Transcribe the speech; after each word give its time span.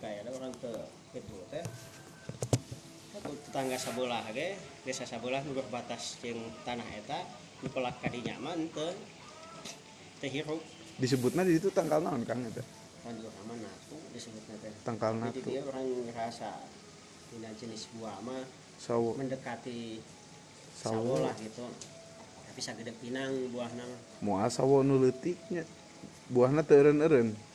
kayak 0.00 0.26
ada 0.26 0.30
orang 0.36 0.52
ke 0.58 0.72
itu 1.18 1.36
teh. 1.50 1.64
Tetangga 3.20 3.76
sabelah 3.76 4.24
ge 4.32 4.56
desa 4.86 5.04
sabelah 5.04 5.44
nu 5.44 5.52
batas 5.68 6.16
jeung 6.24 6.40
tanah 6.64 6.86
eta 6.96 7.20
nu 7.60 7.68
pelak 7.68 8.00
kadinya 8.00 8.40
mah 8.40 8.56
teu 8.72 8.90
teu 10.24 10.30
hirup. 10.32 10.62
Disebutnya 10.96 11.44
di 11.44 11.60
itu 11.60 11.68
tangkal 11.68 12.00
naon 12.00 12.24
kang 12.24 12.40
itu 12.44 12.64
kan 13.00 13.16
juga 13.16 13.32
sama 13.32 13.56
natu 13.56 13.96
disebutnya 14.12 14.54
teh. 14.60 14.72
Tangkal 14.84 15.12
jadi 15.16 15.20
natu 15.24 15.40
dia 15.48 15.62
orang 15.68 15.86
ngerasa 16.08 16.50
dina 17.32 17.50
jenis 17.56 17.88
buah 17.96 18.16
mah 18.24 18.44
sawo. 18.80 19.16
mendekati 19.16 20.00
sawo. 20.76 21.20
sawo 21.20 21.24
lah 21.24 21.34
gitu. 21.40 21.64
Tapi 22.50 22.60
sagede 22.60 22.92
pinang 22.98 23.52
buahna 23.52 23.86
moal 24.24 24.48
sawo 24.48 24.82
nu 24.82 24.96
leutiknya 25.00 25.64
buahna 26.32 26.64
teu 26.64 26.80
eureun-eureun 26.80 27.49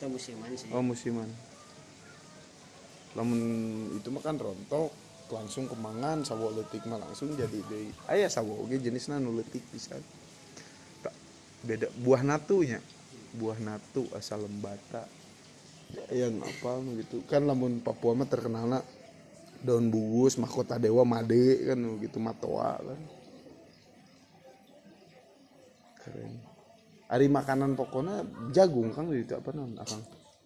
itu 0.00 0.08
musiman 0.08 0.48
sih. 0.56 0.72
Oh 0.72 0.80
musiman. 0.80 1.28
Lamun 3.12 3.40
itu 4.00 4.08
mah 4.08 4.24
kan 4.24 4.40
rontok 4.40 4.88
langsung 5.28 5.68
kemangan 5.68 6.24
sawo 6.24 6.48
leutik 6.56 6.88
mah 6.88 6.96
langsung 6.96 7.36
jadi 7.36 7.60
deui. 7.68 7.92
Aya 8.08 8.32
sawo 8.32 8.64
oge 8.64 8.80
jenisna 8.80 9.20
nu 9.20 9.36
leutik 9.36 9.62
pisan 9.68 10.00
Tak, 11.04 11.14
beda 11.68 11.86
buah 12.00 12.24
natunya 12.24 12.80
buah 13.36 13.60
natu 13.60 14.08
asal 14.16 14.48
lembata. 14.48 15.04
Yang 16.08 16.48
apa 16.48 16.80
gitu. 17.04 17.20
Kan 17.28 17.44
lamun 17.44 17.84
Papua 17.84 18.16
mah 18.16 18.24
terkenalna 18.24 18.80
daun 19.60 19.92
bugus 19.92 20.40
mahkota 20.40 20.80
dewa 20.80 21.04
made 21.04 21.68
kan 21.68 21.78
gitu 22.00 22.16
matoa 22.16 22.80
kan. 22.80 23.00
Keren 26.00 26.49
Ari 27.10 27.26
makanan 27.26 27.74
pokoknya 27.74 28.22
jagung 28.54 28.94
kang 28.94 29.10
itu 29.10 29.34
apa 29.34 29.50
non 29.50 29.74
akang 29.74 29.98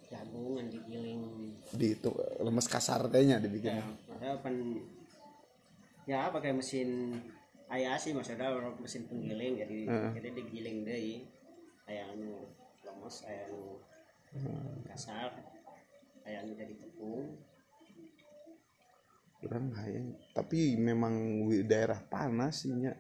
jagungan 0.09 0.67
digiling 0.73 1.21
di 1.75 1.93
itu 1.93 2.09
lemes 2.41 2.65
kasar 2.71 3.05
tehnya 3.13 3.37
dibikin. 3.37 3.77
Ya 3.77 3.85
maksudnya 3.85 4.31
pan 4.41 4.57
ya 6.09 6.33
pakai 6.33 6.57
mesin 6.57 7.21
ayah 7.69 8.01
sih 8.01 8.17
maksudnya 8.17 8.49
orang 8.49 8.81
mesin 8.81 9.05
penggiling 9.11 9.61
jadi 9.61 9.79
Heeh. 9.85 10.11
jadi 10.17 10.29
digiling 10.41 10.77
deh. 10.89 11.29
Ayah 11.85 12.17
anu 12.17 12.49
lemes 12.81 13.17
ayah 13.29 13.45
anu 13.53 13.65
kasar 14.89 15.37
ayah 16.25 16.39
anu 16.47 16.57
jadi 16.57 16.75
tepung. 16.81 17.37
Kurang 19.45 19.77
hayang 19.77 20.17
tapi 20.33 20.81
memang 20.81 21.45
daerah 21.69 22.01
panas 22.01 22.65
sih 22.65 22.73
nya 22.73 22.97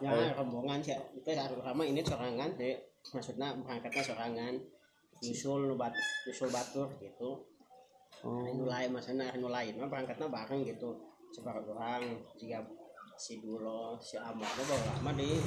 Ya 0.00 0.32
rombongan 0.32 0.80
sih 0.80 0.96
itu 1.12 1.28
harus 1.36 1.60
sama 1.60 1.84
ini 1.84 2.00
sorangan 2.00 2.56
sih 2.56 2.76
maksudnya 3.12 3.52
berangkatnya 3.56 4.04
sorangan. 4.04 4.54
Nyusul 5.18 5.68
nu 5.68 5.74
bat 5.76 5.92
nyusul 6.24 6.48
batur 6.48 6.88
gitu. 7.04 7.42
Oh. 8.24 8.48
Anu 8.48 8.64
lain 8.64 8.94
maksudnya 8.96 9.28
anu 9.34 9.52
lain 9.52 9.76
mah 9.76 9.90
berangkatnya 9.92 10.30
bareng 10.30 10.64
gitu. 10.64 10.94
Sebarang 11.36 11.68
orang 11.68 12.16
jika 12.40 12.64
si 13.18 13.42
Dulo 13.42 13.98
si 13.98 14.14
Amar 14.14 14.46
itu 14.46 14.62
bawa 14.62 14.94
lama 14.94 15.10
di 15.18 15.42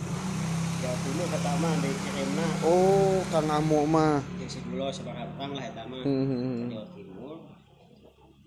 Jawa 0.83 0.97
Timur 1.07 1.27
kata 1.31 1.51
mah 1.55 1.73
dikirimna 1.79 2.47
oh 2.67 3.23
Kang 3.31 3.47
Amo 3.47 3.87
mah. 3.87 4.19
Jeung 4.35 4.51
si 4.51 4.59
Dulo 4.67 4.91
sebarang 4.91 5.55
lah 5.55 5.63
eta 5.71 5.87
mah 5.87 6.03
Hmm, 6.03 6.25
hmm, 6.27 6.35
ke 6.35 6.43
hmm. 6.43 6.71
Jawa 6.75 6.87
Timur. 6.91 7.35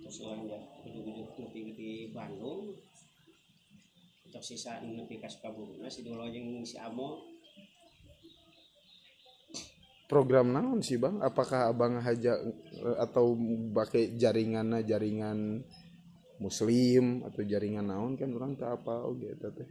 Terus 0.04 0.16
lanjut 0.28 0.62
hidup-hidup 0.84 1.28
nepi 1.40 1.60
di 1.72 1.90
Bandung. 2.12 2.76
Terus 4.28 4.44
sisa 4.44 4.84
nepi 4.84 5.16
ka 5.16 5.32
Sukabumi 5.32 5.80
nah, 5.80 5.88
si 5.88 6.04
Dulo 6.04 6.28
jeung 6.28 6.60
si 6.60 6.76
Amo. 6.76 7.24
Program 10.04 10.52
naon 10.52 10.84
sih 10.84 11.00
bang? 11.00 11.16
Apakah 11.24 11.72
abang 11.72 11.96
haja 11.96 12.36
eh, 12.76 12.96
atau 13.00 13.32
pakai 13.72 14.20
jaringannya 14.20 14.84
jaringan 14.84 15.64
muslim 16.42 17.22
atau 17.22 17.46
jaringan 17.46 17.86
naon 17.86 18.18
kan 18.18 18.30
orang 18.34 18.58
tak 18.58 18.82
apa 18.82 19.06
gitu 19.22 19.46
teh 19.54 19.68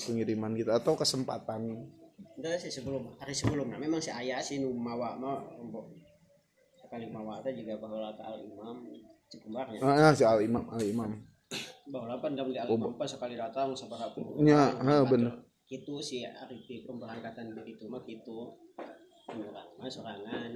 pengiriman 0.00 0.52
gitu 0.56 0.72
atau 0.72 0.96
kesempatan. 0.96 1.88
Itu 2.36 2.48
sih 2.56 2.72
sebelum 2.72 3.16
hari 3.20 3.36
sebelumnya. 3.36 3.76
Memang 3.76 4.00
si 4.00 4.08
ayah 4.08 4.40
si 4.40 4.60
nu 4.60 4.72
mawa 4.72 5.16
mah 5.20 5.44
rombok 5.56 5.92
sekali 6.80 7.08
mawa 7.12 7.44
itu 7.44 7.64
juga 7.64 7.82
bahwa 7.82 8.14
ke 8.14 8.22
al 8.22 8.38
imam 8.40 8.76
cekumbarnya 9.28 9.78
ah 9.82 10.12
si 10.16 10.24
al 10.24 10.40
imam 10.40 10.64
al 10.72 10.80
imam. 10.84 11.10
Bahwa 11.88 12.16
pan 12.20 12.32
jam 12.32 12.48
di 12.48 12.56
al 12.56 12.68
imam 12.68 12.96
pas 12.96 13.08
sekali 13.08 13.36
datang 13.36 13.76
seberapa 13.76 14.16
nya 14.40 14.72
ha 14.80 15.04
bener. 15.04 15.44
Itu 15.66 15.98
si 15.98 16.22
Arif 16.22 16.62
pemberangkatan 16.86 17.50
begitu 17.52 17.90
mah 17.90 18.00
gitu 18.06 18.54
orang 19.28 19.68
mah 19.76 19.90
sorangan. 19.90 20.52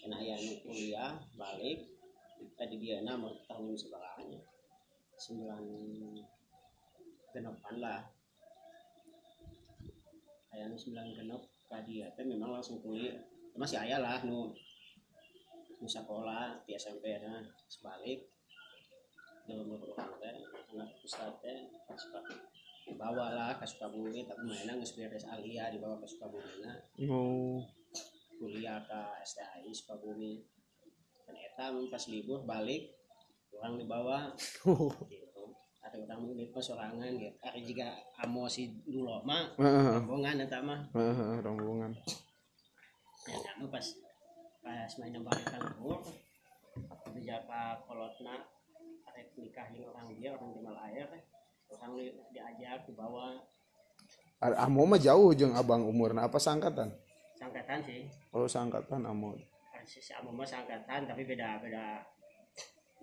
Kena 0.00 0.16
ayah 0.16 0.38
nu 0.40 0.54
kuliah 0.64 1.12
balik. 1.36 1.92
Tadi 2.54 2.76
dia 2.76 3.00
nama 3.00 3.30
tahun 3.48 3.72
sebelahnya 3.72 4.36
sembilan 5.18 5.62
genepan 7.34 7.76
lah. 7.82 8.02
Ayah 10.54 10.70
nu 10.70 10.78
sembilan 10.78 11.06
genep 11.18 11.42
tadi 11.66 12.02
ya 12.02 12.08
teh 12.14 12.22
memang 12.22 12.54
langsung 12.54 12.78
kuliah. 12.78 13.18
Masih 13.58 13.82
ayah 13.82 13.98
lah 14.02 14.22
nu 14.22 14.54
nu 15.82 15.86
sekolah 15.86 16.62
di 16.66 16.78
SMP 16.78 17.18
nah 17.18 17.42
sebalik. 17.66 18.30
Dalam 19.44 19.66
beberapa 19.68 20.08
teh 20.22 20.40
anak 20.74 20.94
ustad 21.02 21.42
teh 21.42 21.68
suka 21.98 22.22
dibawa 22.84 23.32
lah 23.32 23.50
ke 23.56 23.64
Sukabumi 23.64 24.28
tapi 24.28 24.44
mainnya 24.44 24.76
nggak 24.76 24.92
beres 24.92 25.24
alia 25.24 25.72
dibawa 25.72 25.96
ke 25.96 26.04
Sukabumi 26.04 26.54
nah 26.60 26.76
oh. 27.08 27.64
Kuliah 28.36 28.82
ke 28.84 29.00
STHI 29.24 29.72
Sukabumi. 29.72 30.44
Dan 31.24 31.36
eta 31.40 31.72
pas 31.88 32.04
libur 32.12 32.44
balik 32.44 33.03
orang 33.60 33.74
dibawa 33.78 34.18
gitu. 35.12 35.42
Ada 35.84 35.96
orang 36.00 36.34
di 36.34 36.48
pas 36.48 36.64
sorangan 36.64 37.12
gitu. 37.14 37.34
Ada 37.44 37.58
juga 37.60 37.88
amo 38.24 38.48
si 38.48 38.72
dulu 38.86 39.20
mah 39.22 39.54
rombongan 39.58 40.42
eta 40.42 40.58
mah. 40.64 40.80
Rombongan. 41.44 41.92
Ya 43.24 43.36
kamu 43.40 43.68
pas 43.72 43.86
pas 44.64 44.90
main 45.00 45.16
balik 45.20 45.46
kan 45.48 45.60
libur 45.60 46.00
di 47.14 47.22
jaka 47.22 47.78
kolotna 47.86 48.34
arek 49.12 49.30
nikah 49.38 49.68
jeung 49.70 49.86
orang 49.92 50.10
dia 50.18 50.34
orang 50.34 50.50
di 50.50 50.60
Malaya 50.64 51.04
teh 51.06 51.22
orang 51.70 51.94
di- 52.00 52.16
diajak 52.34 52.82
dibawa 52.88 53.38
amo 54.42 54.82
mah 54.84 55.00
jauh 55.00 55.30
jeung 55.36 55.54
abang 55.56 55.84
umurna. 55.86 56.26
Apa 56.26 56.36
sangkatan 56.40 56.90
sangkatan 57.38 57.80
sih. 57.84 58.08
Oh 58.32 58.48
sangkatan 58.48 59.04
amo. 59.04 59.36
Si 59.84 60.00
Amo 60.16 60.32
mah 60.32 60.48
seangkatan 60.48 61.04
tapi 61.04 61.28
beda 61.28 61.60
beda 61.60 62.00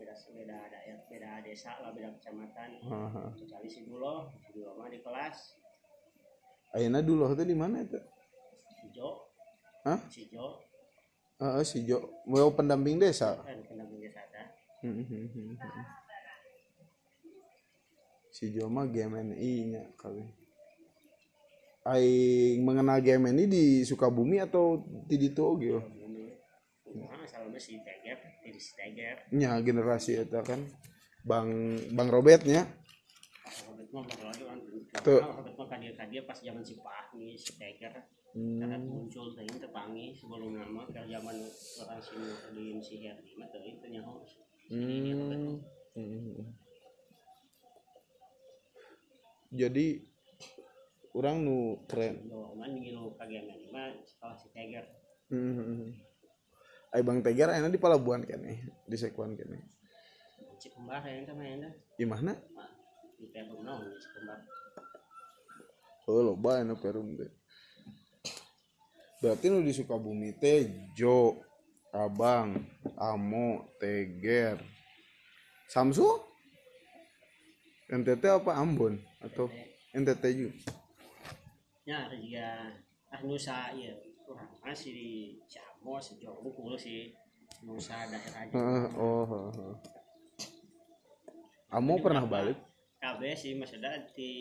beda 0.02 0.18
beda 0.34 0.58
daerah 0.74 1.02
beda 1.06 1.30
desa 1.46 1.78
lah 1.78 1.94
beda 1.94 2.10
kecamatan. 2.18 2.70
Heeh. 2.82 3.30
kecuali 3.38 3.70
si 3.70 3.86
Dulo 3.86 4.34
si 4.42 4.50
Dulo 4.58 4.74
mah 4.74 4.90
di 4.90 4.98
kelas. 5.06 5.62
Ayeuna 6.74 7.06
dulu 7.06 7.30
teh 7.38 7.46
di 7.46 7.54
mana 7.54 7.86
itu? 7.86 8.02
Si 8.82 8.90
Jo. 8.90 9.30
Hah? 9.86 10.00
si 10.10 10.26
Jo. 10.34 10.58
Heeh, 11.38 11.64
si 11.68 11.86
Jo. 11.86 12.02
Mau 12.26 12.50
pendamping 12.50 12.98
desa? 12.98 13.38
Kan 13.46 13.62
pendamping 13.62 14.02
desa 14.02 14.26
ada 14.26 14.50
Hmm, 14.82 15.06
si 18.34 18.50
Jo 18.50 18.66
mah 18.66 18.90
GMNI 18.90 19.54
nya 19.70 19.84
kali. 19.94 20.26
Aing 21.86 22.66
mengenal 22.66 22.98
GMNI 22.98 23.46
di 23.46 23.64
Sukabumi 23.86 24.42
atau 24.42 24.82
di 25.06 25.22
itu 25.22 25.42
oh? 25.42 25.58
ini 25.58 26.34
nah 26.94 27.26
salahnya 27.26 27.58
si 27.58 27.78
Tiger 27.82 28.18
nya 29.32 29.52
generasi 29.62 30.22
itu 30.22 30.40
kan 30.44 30.62
Bang 31.24 31.78
Bang 31.94 32.10
Robertnya 32.10 32.66
kan 33.92 34.58
Tuh. 35.04 35.22
Kadia 35.72 36.22
pas 36.28 36.38
zaman 36.40 36.64
si 36.64 36.76
Pahmi 36.80 37.36
si 37.38 37.56
Tiger 37.56 37.94
Hmm. 38.32 38.64
karena 38.64 38.80
muncul 38.80 39.36
tadi 39.36 39.60
sebelum 40.16 40.56
nama 40.56 40.88
zaman 40.88 41.36
orang 41.84 42.00
si 42.00 42.16
Nurdin 42.16 42.80
si 42.80 43.04
Herdi 43.04 43.36
mah 43.36 43.52
tadi 43.52 43.76
itu 43.76 43.88
nyaho 43.92 44.24
Hmm. 44.72 45.60
Hmm. 46.00 46.56
Jadi 49.52 50.00
orang 51.12 51.44
nu 51.44 51.84
keren. 51.92 52.24
Yo, 52.24 52.56
man 52.56 52.72
ngilu 52.80 53.20
kagian 53.20 53.52
ini 53.52 53.68
mah 53.68 54.00
sekolah 54.00 54.40
si 54.40 54.48
Tiger 54.56 54.88
Hmm. 55.28 55.92
Ay 56.92 57.02
Bang 57.08 57.24
Tegar 57.24 57.56
enak 57.56 57.72
di 57.72 57.80
Palabuhan 57.80 58.28
kene, 58.28 58.68
di 58.84 58.98
Sekuan 59.00 59.40
kene. 59.40 59.64
si 60.62 60.70
kembar 60.70 61.02
yang 61.10 61.26
sama 61.26 61.42
yang 61.42 61.74
Di 61.98 62.06
mana? 62.06 62.38
di 63.18 63.26
Perum 63.34 63.66
naon 63.66 63.90
si 63.98 64.08
kembar 64.14 64.40
Oh, 66.10 66.22
loba 66.26 66.60
enak 66.60 66.82
perum 66.82 67.14
teh. 67.16 67.30
Berarti 69.22 69.48
nu 69.48 69.62
di 69.62 69.72
Sukabumi 69.72 70.34
teh 70.36 70.66
Jo, 70.98 71.40
Abang, 71.94 72.58
Amo, 72.98 73.70
Teger, 73.78 74.58
Samsu? 75.70 76.04
NTT 77.92 78.24
apa 78.24 78.56
Ambon 78.56 78.98
atau 79.20 79.52
NTT 79.92 80.24
juga? 80.32 80.56
juga 82.16 82.48
ah 83.12 83.20
nusa 83.28 83.76
ya 83.76 83.92
kurang 84.24 84.48
masih 84.64 84.96
di 84.96 85.12
si 86.02 86.14
Jowo 86.22 86.50
kulo 86.54 86.78
si 86.78 87.10
nusa 87.66 88.06
daerah 88.08 88.46
aja 88.46 88.54
Heeh, 88.54 88.86
oh, 88.98 89.26
heeh. 89.26 89.74
Amo 91.72 91.98
pernah 92.04 92.26
balik? 92.26 92.58
KB 93.02 93.22
sih 93.34 93.58
maksudnya 93.58 93.98
di 94.14 94.32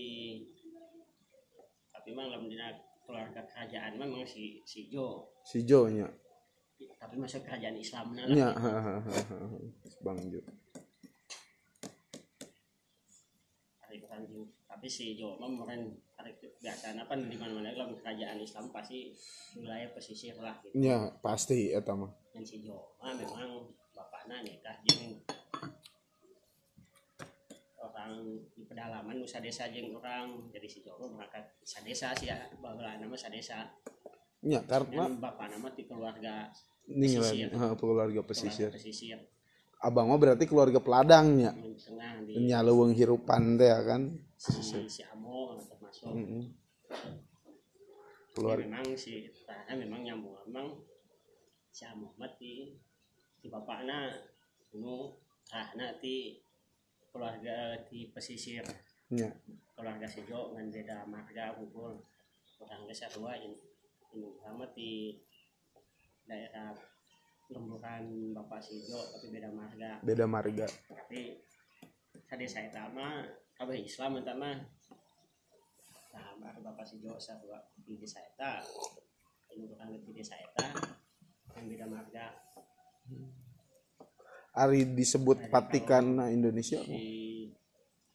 tapi 1.90 2.12
mah 2.12 2.28
dina 2.44 2.72
keluarga 3.04 3.40
kerajaan 3.44 3.96
memang 3.96 4.24
si 4.28 4.60
si 4.68 4.88
Jo 4.92 5.32
Si 5.44 5.64
Jo 5.64 5.88
nya. 5.88 6.08
tapi 7.00 7.16
masuk 7.16 7.44
kerajaan 7.44 7.76
Islam 7.76 8.12
Nya, 8.16 8.52
hahaha. 8.56 9.04
Bang 10.04 10.20
Jo. 10.32 10.40
Tapi 14.70 14.86
si 14.86 15.18
Jo 15.18 15.34
mah 15.36 15.50
meren 15.50 15.98
hari 16.14 16.30
biasa 16.40 16.94
apa 16.94 17.12
di 17.18 17.34
mana 17.34 17.58
mana 17.58 17.74
lamun 17.74 17.98
kerajaan 17.98 18.38
Islam 18.38 18.70
pasti 18.70 19.10
wilayah 19.58 19.90
pesisir 19.90 20.38
lah 20.38 20.54
gitu 20.62 20.78
Nya, 20.78 21.10
pasti 21.18 21.74
eta 21.74 21.98
mah. 21.98 22.08
dan 22.30 22.46
si 22.46 22.62
Jo 22.62 22.94
mah 23.02 23.12
memang 23.18 23.66
bapaknya 23.90 24.46
nikah 24.46 24.76
jeung 24.86 25.18
orang 27.82 28.40
di 28.54 28.62
pedalaman 28.62 29.18
nusa 29.18 29.42
desa 29.42 29.66
jeung 29.74 29.90
orang 29.98 30.48
jadi 30.54 30.68
si 30.70 30.86
Jo 30.86 30.94
mah 31.02 31.10
berangkat 31.18 31.44
sadesa 31.66 32.14
sih 32.14 32.30
ya 32.30 32.38
baheula 32.62 32.94
nama 32.96 33.16
sadesa 33.18 33.66
Nya, 34.40 34.64
karena 34.64 35.04
dan 35.04 35.20
bapak 35.20 35.52
nama 35.52 35.68
di 35.76 35.84
keluarga 35.84 36.48
pesisir. 36.88 37.52
ha, 37.52 37.76
keluarga 37.76 38.08
keluarga 38.08 38.22
pesisir. 38.24 38.70
Abang 39.80 40.12
mah 40.12 40.20
berarti 40.20 40.44
keluarga 40.44 40.76
peladangnya. 40.76 41.56
yang 41.56 41.72
tengah 41.72 42.12
di 42.28 42.32
Nya 42.44 42.60
leuweung 42.60 42.92
hirupan 42.92 43.56
teh 43.56 43.68
ya 43.72 43.80
kan. 43.80 44.12
si, 44.36 44.60
si 44.88 45.00
Amo 45.08 45.56
termasuk 45.56 46.12
Heeh. 46.12 46.44
Jadi 48.30 48.36
Keluarga 48.36 48.64
memang 48.68 48.88
si 48.94 49.26
tanah 49.48 49.74
memang 49.74 50.00
nyambung 50.06 50.36
memang 50.48 50.68
si 51.72 51.82
Muhammad 51.96 52.32
di 52.38 52.76
di 53.40 53.48
bapaknya 53.48 54.20
dulu 54.70 55.16
tanah 55.48 55.98
di 55.98 56.38
keluarga 57.10 57.74
di 57.90 58.06
pesisir 58.14 58.62
nya. 59.10 59.34
keluarga 59.74 60.06
sejo 60.06 60.54
dengan 60.54 60.70
beda 60.70 60.96
marga 61.10 61.58
orang 61.58 62.82
desa 62.86 63.10
dua 63.10 63.34
ini 63.34 63.58
ini 64.14 64.28
Muhammad 64.30 64.70
di 64.76 65.18
daerah 66.28 66.70
lemburan 67.50 68.30
bapak 68.32 68.62
sejo 68.62 68.98
tapi 69.14 69.26
beda 69.34 69.50
marga. 69.50 69.98
Beda 70.06 70.24
marga. 70.30 70.66
tapi 70.90 71.42
tadi 72.30 72.46
saya 72.46 72.70
tama 72.70 73.26
kabeh 73.58 73.82
Islam 73.82 74.22
eta 74.22 74.34
mah 74.38 74.58
nah 76.10 76.30
baru 76.42 76.62
bapak 76.70 76.86
si 76.86 76.98
Jo 77.02 77.18
sarua 77.18 77.58
di 77.74 77.94
desa 77.98 78.18
eta 78.22 78.62
ini 79.54 79.66
bukan 79.66 79.94
di 79.94 80.12
desa 80.14 80.38
eta 80.38 80.66
yang 81.58 81.66
beda 81.66 81.86
marga. 81.90 82.26
Ari 84.50 84.82
disebut 84.94 85.50
patikan 85.50 86.18
Indonesia 86.30 86.82
si 86.82 87.50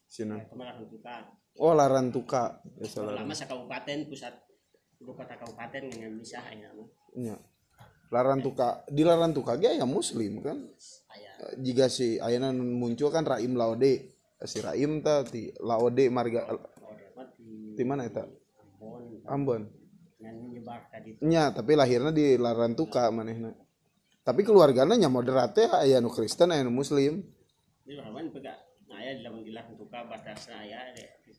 Sina. 0.08 0.40
kita 0.44 1.16
Oh 1.56 1.72
Larantuka. 1.72 2.60
Ya 2.84 3.00
lama 3.16 3.32
sa 3.32 3.48
kabupaten 3.48 4.12
pusat 4.12 4.36
ibu 5.00 5.12
kota 5.16 5.40
kabupaten 5.40 5.88
dengan 5.88 6.20
bisa 6.20 6.44
ya 6.52 6.72
mah 6.76 6.88
Nya. 8.16 8.24
Larantuka 8.24 8.88
di 8.88 9.04
Larantuka 9.04 9.60
ge 9.60 9.76
aya 9.76 9.84
muslim 9.84 10.40
kan. 10.40 10.58
aya 11.12 11.60
Jika 11.60 11.92
si 11.92 12.16
ayeuna 12.16 12.56
nu 12.56 12.64
muncul 12.64 13.12
kan 13.12 13.28
Raim 13.28 13.60
Laode. 13.60 14.16
Si 14.48 14.64
Raim 14.64 15.04
ta 15.04 15.28
ti 15.28 15.52
Laode 15.60 16.08
marga 16.08 16.48
di 17.76 17.84
mana 17.84 18.08
eta? 18.08 18.24
Ambon 18.80 19.20
Ambon. 19.28 19.64
Nya, 21.22 21.54
tapi 21.54 21.78
lahirnya 21.78 22.10
di 22.10 22.40
Larantuka 22.40 23.12
manehna. 23.12 23.52
Tapi 24.26 24.42
keluarganya 24.42 24.98
nya 24.98 25.10
moderat 25.12 25.54
teh 25.54 25.70
aya 25.70 26.02
nu 26.02 26.10
Kristen 26.10 26.50
aya 26.50 26.66
nu 26.66 26.74
muslim. 26.74 27.22
aya 29.06 29.22
di 29.22 29.22
lamun 29.22 29.46
dilah 29.46 29.70
tuka 29.78 30.02
batasna 30.10 30.66
aya 30.66 30.90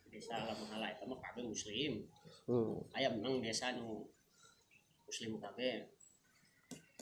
desa 0.06 0.38
lamun 0.46 0.70
hala 0.70 0.94
eta 0.94 1.02
mah 1.02 1.18
kabeh 1.18 1.50
muslim 1.50 2.06
Oh, 2.46 2.86
aya 2.94 3.10
menang 3.10 3.42
desa 3.42 3.74
nu 3.74 4.06
muslim 5.02 5.34
kabeh 5.42 5.95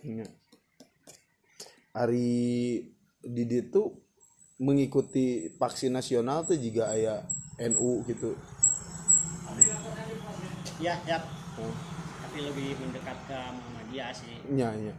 nya. 0.04 0.26
Ari 1.94 2.30
di 3.24 3.42
ditu 3.46 3.82
mengikuti 4.58 5.50
vaksin 5.56 5.92
nasional 5.92 6.44
tuh 6.44 6.58
juga 6.58 6.90
aya 6.90 7.24
NU 7.64 8.04
gitu. 8.04 8.36
ya 10.82 10.98
ya 11.06 11.18
Oh, 11.54 11.70
tapi 12.18 12.42
lebih 12.42 12.74
mendekat 12.82 13.14
ke 13.30 13.38
Muhammadiyah 13.54 14.10
sih 14.10 14.34
nya 14.50 14.74
nya. 14.74 14.90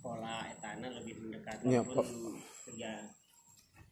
pola 0.00 0.48
etana 0.48 0.88
lebih 0.88 1.20
mendekat 1.20 1.60
Ya, 1.60 1.84
walaupun 1.84 2.40
kerja 2.64 3.04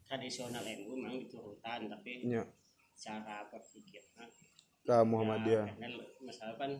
tradisional 0.09 0.65
NU 0.65 0.97
memang 0.97 1.21
diturunkan 1.21 1.93
tapi 1.93 2.25
Nya 2.25 2.49
cara 2.97 3.45
berpikirnya 3.53 4.25
ke 4.88 4.97
Muhammadiyah. 5.05 5.69
ya, 5.69 5.75
karena 5.76 6.00
masalah 6.25 6.57
kan 6.57 6.73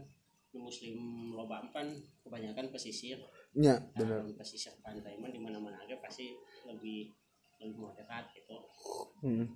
muslim 0.57 0.97
loba 1.33 1.63
kan 1.71 1.87
kebanyakan 2.23 2.69
pesisir 2.71 3.21
Nya, 3.57 3.81
Nah, 3.81 3.81
bener. 3.97 4.21
pesisir 4.37 4.73
pantai 4.81 5.17
mah 5.17 5.29
di 5.29 5.41
mana-mana 5.41 5.81
aja 5.81 5.97
pasti 5.99 6.33
lebih 6.69 7.13
lebih 7.57 7.77
moderat 7.79 8.29
gitu 8.33 8.57
Hmm. 9.21 9.49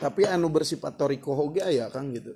Tapi 0.00 0.24
anu 0.24 0.48
bersifat 0.48 0.96
toriko 0.96 1.30
oge 1.36 1.60
aya 1.60 1.86
Kang 1.92 2.10
gitu. 2.10 2.32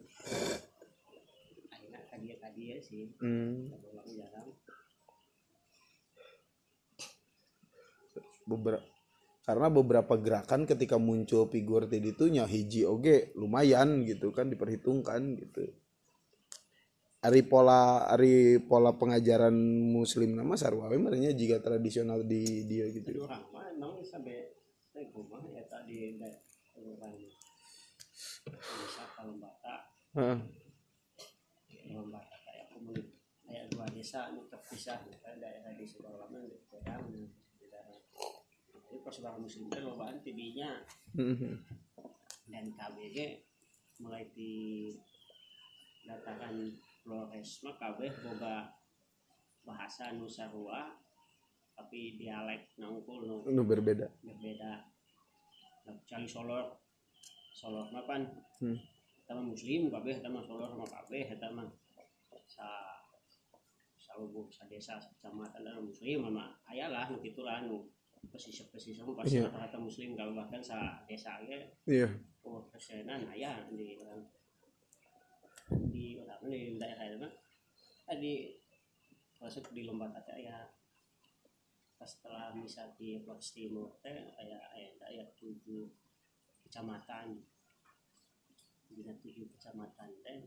akhirnya 1.67 2.01
kadia 2.07 2.37
kadia 2.39 2.77
sih 2.79 3.11
Hmm. 3.19 3.73
Kalau 3.73 4.05
jarang 4.07 4.49
beberapa 8.45 8.85
karena 9.41 9.67
beberapa 9.67 10.15
gerakan 10.15 10.63
ketika 10.63 10.95
muncul 10.95 11.49
figur 11.51 11.89
tadi 11.89 12.15
itu 12.15 12.31
nya 12.31 12.47
hiji 12.47 12.87
oge 12.87 13.35
lumayan 13.35 14.05
gitu 14.07 14.31
kan 14.31 14.47
diperhitungkan 14.47 15.35
gitu 15.39 15.75
ari 17.21 17.45
pola 17.45 18.09
ari 18.09 18.57
pola 18.65 18.97
pengajaran 18.97 19.53
muslim 19.93 20.33
nama 20.33 20.57
sarwa 20.57 20.89
we 20.89 20.97
merenya 20.97 21.37
jika 21.37 21.61
tradisional 21.61 22.25
di 22.25 22.65
dia 22.65 22.89
gitu. 22.89 23.29
Rumah 31.91 32.23
ya 32.25 32.65
Heeh. 32.71 33.69
dua 33.71 33.87
desa 33.95 34.33
ini 34.33 34.41
terpisah 34.51 34.99
daerah 35.39 35.73
di 35.77 35.85
di 35.87 37.67
daerah 37.69 37.97
jadi 38.71 38.97
persebaran 39.05 39.41
muslim 39.45 39.69
itu 39.71 39.79
lobaan 39.85 40.19
tidinya 40.25 40.83
Mhm. 41.15 41.53
dan 42.51 42.65
KBG 42.75 43.19
mulai 44.03 44.27
di 44.35 44.91
datakan 46.03 46.75
Flores. 47.01 47.51
Mah 47.65 47.75
KB 47.77 48.01
boga 48.23 48.69
bahasa 49.65 50.13
nu 50.17 50.25
sarua 50.29 50.93
tapi 51.77 52.21
dialek 52.21 52.77
nangkul 52.77 53.25
nu 53.25 53.37
nu 53.49 53.63
berbeda. 53.65 54.09
berbeda. 54.21 54.73
Nah, 55.89 55.95
kecuali 56.05 56.29
solor. 56.29 56.67
Solor 57.57 57.89
mah 57.93 58.05
pan. 58.05 58.23
Hmm. 58.61 58.77
kita 59.21 59.39
mah 59.39 59.47
muslim 59.47 59.87
kabeh 59.95 60.19
kita 60.19 60.27
mah 60.27 60.43
solor 60.43 60.69
sama 60.75 60.87
kabeh 60.91 61.23
kita 61.31 61.47
mah 61.55 61.69
sa 62.51 62.67
salubuh 63.95 64.51
sa 64.51 64.67
desa 64.67 64.99
sa 64.99 65.07
kecamatan 65.15 65.63
dan 65.63 65.79
muslim 65.79 66.27
mah 66.35 66.51
aya 66.67 66.91
lah 66.91 67.07
nu 67.07 67.23
gitulah 67.23 67.63
nu 67.63 67.87
pesisir 68.27 68.67
pesisir 68.75 69.07
mah 69.07 69.23
pasti 69.23 69.39
Iya. 69.39 69.47
rata-rata 69.47 69.79
muslim 69.79 70.19
kalau 70.19 70.35
bahkan 70.35 70.59
sa 70.59 71.07
desa 71.07 71.39
ge 71.47 71.71
iya. 71.87 72.11
oh 72.43 72.67
persenan 72.75 73.23
aya 73.31 73.63
di 73.71 74.03
orang 74.03 74.27
di 75.91 76.19
orang 76.19 76.43
di 76.51 76.75
daerah 76.75 77.05
itu 77.07 77.19
mah 77.23 77.33
eh, 78.11 78.19
di 78.19 78.33
masuk 79.41 79.71
di 79.73 79.87
lomba 79.87 80.11
tata 80.11 80.35
ya. 80.37 80.67
Pas 82.01 82.09
setelah 82.09 82.57
misal 82.57 82.97
di 82.97 83.21
Flores 83.21 83.53
Timur 83.53 84.01
teh 84.01 84.33
aya 84.41 84.59
aya 84.73 84.89
aya 85.05 85.25
tujuh 85.37 85.89
kecamatan. 86.67 87.41
Di 88.91 89.01
tujuh 89.07 89.47
kecamatan 89.55 90.11
teh 90.25 90.41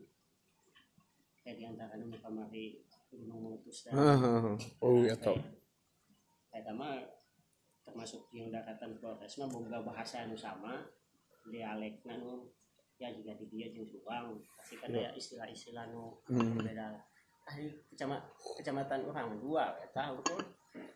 kayak 1.44 1.56
di 1.60 1.64
antara 1.68 2.00
nu 2.00 2.16
kamari 2.16 2.80
gunung 3.12 3.44
mengutus 3.44 3.84
teh 3.84 3.92
Ah, 3.92 4.56
oh 4.80 5.04
ya 5.04 5.14
tau. 5.16 5.36
Eta 6.54 6.72
mah 6.72 7.02
termasuk 7.84 8.32
yang 8.32 8.50
daratan 8.50 8.96
Flores 8.98 9.36
mah 9.38 9.48
boga 9.50 9.78
bahasa 9.82 10.26
anu 10.26 10.34
sama. 10.34 10.84
Dialekna 11.44 12.18
nu 12.18 12.48
ya 13.04 13.12
juga 13.12 13.36
di 13.36 13.44
dia 13.52 13.68
jeung 13.68 13.84
Subang 13.84 14.40
pasti 14.56 14.80
kan 14.80 14.88
aya 14.96 15.12
istilah-istilah 15.12 15.92
nu 15.92 16.16
Hmm. 16.24 16.56
beda 16.56 16.96
ah 17.44 17.54
di 17.60 17.68
kecama, 17.92 18.16
kecamatan 18.56 19.04
orang 19.04 19.36
dua 19.36 19.76
eta 19.84 20.16
betul 20.16 20.40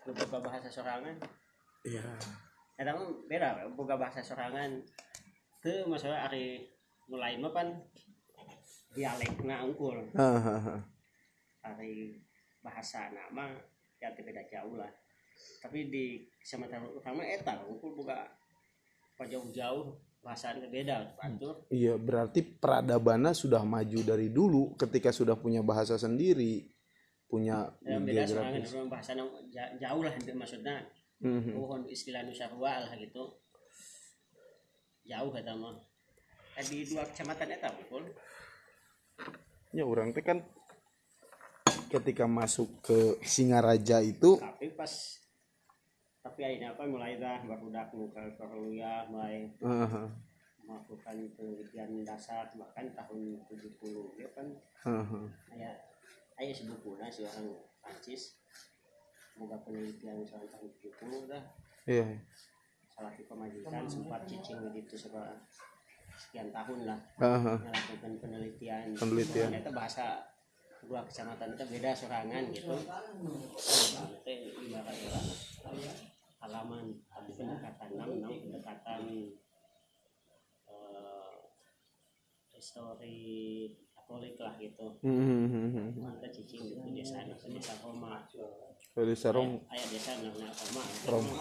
boga 0.08 0.40
bahasa 0.40 0.72
sorangan. 0.72 1.20
Iya. 1.84 2.00
Eta 2.80 2.96
mah 2.96 3.04
beda 3.28 3.68
boga 3.76 4.00
bahasa 4.00 4.24
sorangan. 4.24 4.80
Teu 5.60 5.84
masalah 5.84 6.24
ari 6.24 6.64
mulai 7.12 7.36
mah 7.36 7.52
pan 7.52 7.68
dialekna 8.96 9.68
unggul. 9.68 10.08
Hari 11.60 12.16
bahasa 12.64 13.12
nama 13.12 13.52
ya 14.00 14.08
beda 14.16 14.40
jauh 14.48 14.80
lah. 14.80 14.88
Tapi 15.60 15.92
di 15.92 16.24
kecamatan 16.40 16.88
utama 16.96 17.20
eta 17.28 17.60
buka 17.68 18.24
apa 19.18 19.26
jauh-jauh 19.28 20.07
bahasanya 20.22 20.68
beda 20.68 21.14
batur 21.16 21.64
Iya, 21.70 21.96
berarti 21.96 22.42
peradabannya 22.42 23.32
sudah 23.32 23.62
maju 23.62 23.98
dari 24.02 24.28
dulu 24.28 24.74
ketika 24.74 25.14
sudah 25.14 25.38
punya 25.38 25.62
bahasa 25.62 25.94
sendiri, 25.96 26.66
punya 27.28 27.70
yang 27.84 28.02
beda 28.02 28.24
geografis. 28.26 28.72
bahasa 28.88 29.12
jauh 29.78 30.02
lah 30.02 30.14
itu 30.16 30.32
maksudnya. 30.34 30.84
Mhm. 31.18 31.50
pohon 31.50 31.82
istilah 31.90 32.22
Nusarwa 32.22 32.86
lah 32.86 32.94
gitu. 32.94 33.42
Jauh 35.02 35.30
kata 35.34 35.50
mah. 35.58 35.74
Eh, 36.58 36.64
di 36.66 36.86
dua 36.86 37.06
kecamatan 37.06 37.54
eta 37.54 37.70
pukul 37.70 38.06
Ya 39.74 39.82
orang 39.86 40.10
teh 40.10 40.22
kan 40.22 40.42
ketika 41.90 42.24
masuk 42.26 42.70
ke 42.82 43.18
Singaraja 43.22 44.00
itu, 44.00 44.40
tapi 44.40 44.72
pas 44.72 44.90
tapi 46.28 46.44
akhirnya 46.44 46.76
apa 46.76 46.84
mulai 46.84 47.16
dah 47.16 47.40
barudak 47.48 47.88
muka 47.96 48.20
kuliah 48.36 49.08
mulai 49.08 49.48
ah, 49.64 49.88
ah, 49.88 50.04
melakukan 50.60 51.16
penelitian 51.32 52.04
dasar 52.04 52.52
bahkan 52.52 52.92
tahun 52.92 53.40
70 53.48 54.20
ya 54.20 54.28
kan? 54.36 54.44
Ah, 54.84 55.00
ah. 55.00 55.24
aya 55.56 55.72
aya 56.36 56.52
sebukuna 56.52 57.08
si 57.08 57.24
orang 57.24 57.56
Prancis. 57.80 58.36
Semoga 59.32 59.56
penelitian 59.64 60.20
soal 60.28 60.44
tahun 60.52 60.68
70 60.84 61.32
dah. 61.32 61.44
Iya, 61.88 62.20
salah 62.92 63.08
satu 63.08 63.24
pemajikan 63.32 63.88
sempat 63.88 64.28
cicing 64.28 64.60
gitu 64.76 64.94
setelah 65.08 65.32
sekian 66.20 66.52
tahun 66.52 66.84
lah. 66.84 67.00
Ah, 67.16 67.40
ah. 67.40 67.56
melakukan 67.56 68.12
penelitian. 68.20 68.92
Penelitian. 68.92 69.48
ternyata 69.48 69.72
bahasa 69.72 70.20
dua 70.84 71.00
kecamatan 71.08 71.56
itu 71.56 71.64
beda 71.74 71.90
sorangan 71.96 72.44
gitu 72.54 72.76
halaman. 76.48 76.84
Tapi 77.06 77.30
pendekatan 77.30 77.88
enam 77.92 78.08
enam 78.18 78.32
pendekatan 78.32 79.00
eh, 80.66 81.36
histori 82.50 83.20
katolik 83.94 84.36
lah 84.36 84.56
gitu. 84.56 84.86
Mhm. 85.00 86.00
kita 86.16 86.28
cicing 86.32 86.62
gitu 86.66 86.80
desa 86.90 87.20
desa 87.22 87.74
Roma 87.78 88.24
Dari 88.90 89.14
sarung 89.14 89.62
ayah 89.68 89.86
desa 89.86 90.10
namanya 90.16 90.50
Roma 90.50 90.82
Roma. 91.06 91.34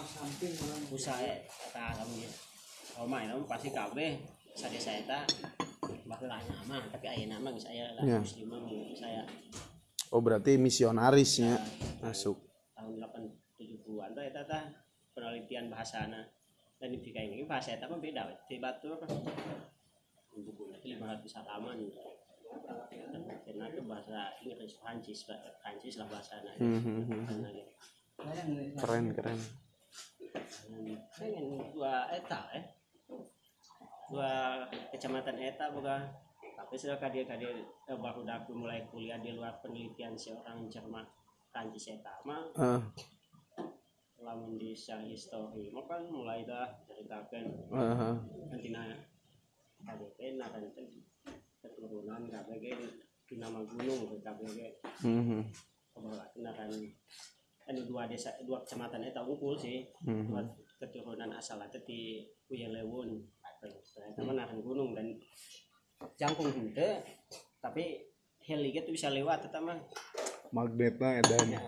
usaha 0.91 1.23
kata 1.41 1.81
alamnya 1.95 2.29
Roma 2.93 3.17
itu 3.23 3.39
pasti 3.45 3.69
kabeh. 3.71 4.11
Sa 4.53 4.67
desa 4.67 4.89
eta 4.91 5.21
baheula 6.03 6.37
nama 6.41 6.81
tapi 6.87 7.05
aya 7.05 7.25
nama 7.25 7.47
geus 7.51 7.65
aya 7.65 7.93
lah 7.93 8.03
Ya. 8.03 8.17
muslimah 8.17 8.61
saya 8.93 9.21
Oh 10.09 10.19
berarti 10.19 10.55
misionarisnya 10.55 11.59
masuk. 11.99 12.35
tahun 12.73 12.95
870-an 13.01 14.11
teh 14.13 14.25
eta 14.25 14.43
tah 14.43 14.63
penelitian 15.17 15.73
bahasana 15.73 16.21
dan 16.77 16.93
di 16.93 17.01
PKI 17.01 17.33
ini 17.33 17.49
bahasa 17.49 17.73
eta 17.73 17.89
mah 17.89 17.97
beda 17.97 18.29
di 18.45 18.61
batur 18.61 19.01
bukunya 20.37 20.77
itu 20.77 20.93
500 20.93 21.41
halaman. 21.41 21.89
Karena 23.41 23.65
itu 23.73 23.81
bahasa 23.89 24.29
Inggris 24.45 24.77
Prancis 24.77 25.25
Prancis 25.57 25.97
lah 25.97 26.05
bahasana 26.05 26.53
Mhm. 26.61 27.25
Keren 28.77 29.05
keren. 29.17 29.39
pengen 31.17 31.45
dua 31.73 32.05
eta 32.13 32.45
eh. 32.53 32.65
Dua 34.13 34.61
kecamatan 34.93 35.41
eta 35.41 35.73
boga. 35.73 36.05
Tapi 36.57 36.73
sudah 36.77 37.01
kadir 37.01 37.25
kadir 37.25 37.65
eh, 37.89 37.97
baru 37.97 38.21
aku 38.21 38.53
mulai 38.53 38.85
kuliah 38.89 39.17
di 39.17 39.33
luar 39.33 39.57
penelitian 39.65 40.13
seorang 40.13 40.69
Jerman 40.69 41.05
Prancis 41.49 41.89
eta 41.89 42.21
mah. 42.21 42.45
Ah, 42.53 42.81
lamun 44.17 44.57
di 44.57 44.73
secara 44.73 45.05
histori 45.05 45.69
kan 45.85 46.01
mulai 46.09 46.41
dah 46.41 46.65
ceritakan 46.83 47.43
ah. 47.69 48.17
nanti 48.49 48.73
na 48.73 48.89
KDP 49.77 50.35
nah 50.35 50.49
kan 50.49 50.61
itu 50.61 50.81
keturunan 51.61 52.25
KBG 52.25 52.65
di 53.27 53.35
nama 53.37 53.61
gunung 53.61 54.17
KBG 54.17 54.59
Mhm. 55.05 55.41
nah 56.37 56.53
kan 56.53 56.69
kan 57.61 57.75
dua 57.83 58.07
desa 58.07 58.31
dua 58.41 58.63
kecamatan 58.63 59.03
eta 59.03 59.21
unggul 59.21 59.53
sih 59.53 59.85
buat 60.29 60.45
keturunan 60.77 61.29
asal 61.33 61.61
itu 61.61 61.79
di 61.83 62.01
Uyelewun 62.47 63.21
ternyata 63.59 64.21
nahan 64.23 64.61
gunung 64.61 64.93
dan 64.93 65.17
jangkung 66.15 66.53
hente 66.53 67.01
tapi 67.59 68.05
heli 68.39 68.71
itu 68.71 68.89
bisa 68.89 69.09
lewat 69.09 69.49
itu 69.49 69.59
mah 69.59 69.77
Magnetnya 70.47 71.19
edan. 71.19 71.47
ya. 71.51 71.61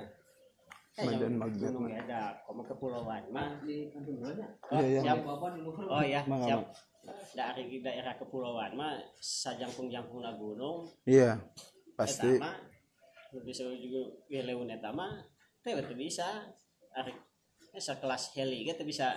Medan 1.06 1.34
magnet 1.40 1.72
gunung 1.72 1.88
ada 1.88 2.36
koma 2.44 2.64
kepulauan. 2.68 3.24
Mah 3.32 3.50
oh, 3.62 4.82
Iya, 4.82 5.00
iya. 5.00 5.02
siap 5.04 5.24
oh 5.24 6.04
ya 6.04 6.22
Mangga, 6.28 6.48
siap. 6.48 6.64
dari 7.34 7.80
daerah 7.80 8.14
kepulauan 8.20 8.76
mah 8.76 9.00
sajangkung-jangkung 9.20 10.24
gunung. 10.36 10.88
Iya, 11.08 11.40
pasti. 11.96 12.36
eta 12.36 12.44
mah 12.44 12.56
bisa 13.46 13.64
juga 13.70 14.02
Uyelewun 14.28 14.74
eta 14.74 14.92
mah 14.92 15.24
teh 15.64 15.74
bisa. 15.96 16.50
Ari 16.90 17.14
sekelas 17.70 18.34
heli 18.34 18.66
gitu 18.66 18.82
bisa 18.82 19.14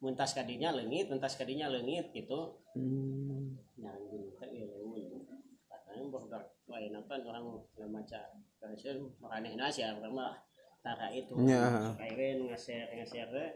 muntas 0.00 0.32
kadinya 0.32 0.72
lengit 0.72 1.12
muntas 1.12 1.36
kadinya 1.36 1.68
lengit 1.68 2.08
gitu. 2.16 2.56
Hmm. 2.72 3.60
jangan 3.76 4.00
gunung 4.08 4.32
teh 4.40 4.48
Uyelewun 4.48 5.28
katanya 5.68 6.06
boga 6.08 6.40
lain 6.70 6.94
apa 6.94 7.14
orang 7.26 7.44
maca 7.90 8.20
kasih 8.62 8.96
makaneh 9.18 9.58
nasi 9.58 9.82
ya 9.82 9.92
orang 9.92 10.14
mah 10.14 10.32
tara 10.80 11.08
itu 11.12 11.32
Ya. 11.44 11.92
kairin 11.96 12.48
teh 12.56 13.50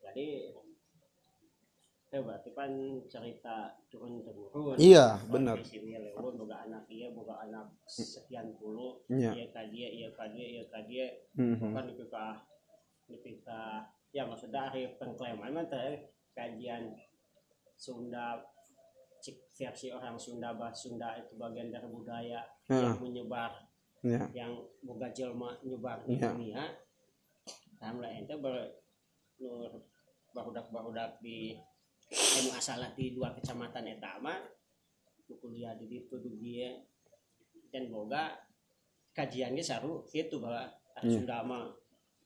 jadi 0.00 0.26
Eh, 2.10 2.18
berarti 2.18 2.50
kan 2.58 2.74
cerita 3.06 3.70
turun 3.86 4.26
temurun. 4.26 4.74
Iya, 4.82 5.22
benar. 5.30 5.62
Si 5.62 5.78
Uyelewun 5.78 6.42
boga 6.42 6.66
anak 6.66 6.90
iya, 6.90 7.06
boga 7.14 7.38
anak 7.38 7.70
sekian 7.86 8.50
puluh. 8.58 8.98
Iya. 9.06 9.30
Iya 9.30 9.46
iya 9.94 10.08
ka 10.10 10.26
dia, 10.34 10.46
iya 10.50 10.62
ka 10.66 10.82
dia. 10.90 11.06
Mhm. 11.38 11.70
Kan 11.70 11.86
di 11.86 11.94
PK 11.94 12.14
di 13.06 13.16
PK 13.22 13.46
ya 14.10 14.26
maksudnya 14.26 14.66
hari 14.66 14.90
pengklaiman 14.98 15.54
mah 15.54 15.66
kajian 16.34 16.98
Sunda 17.78 18.42
versi 19.54 19.94
orang 19.94 20.18
Sunda 20.18 20.50
bah 20.58 20.74
Sunda 20.74 21.14
itu 21.14 21.38
bagian 21.38 21.70
dari 21.70 21.86
budaya 21.86 22.42
yang 22.66 22.98
menyebar 22.98 23.69
Ya. 24.00 24.24
yang 24.32 24.56
boga 24.80 25.12
jelma 25.12 25.52
nyebar 25.60 26.00
di 26.02 26.16
Iya. 26.16 26.32
dunia 26.32 26.64
tambah 27.76 28.08
ente 28.08 28.32
ber 28.34 28.56
nur 29.36 29.68
barudak-barudak 30.32 31.20
di 31.20 31.52
emu 32.10 32.50
asalah 32.50 32.92
di 32.92 33.12
dua 33.12 33.32
kecamatan 33.32 33.84
eta 33.86 34.16
mah 34.18 34.40
nu 35.28 35.36
kuliah 35.36 35.76
di 35.76 35.84
ditu 35.86 36.16
di 36.18 36.32
dia 36.36 36.80
dan 37.68 37.88
boga 37.88 38.40
kajiannya 39.12 39.60
saru 39.60 40.00
itu 40.10 40.40
bahwa 40.40 40.64
Sunda 41.00 41.40
mah 41.40 41.68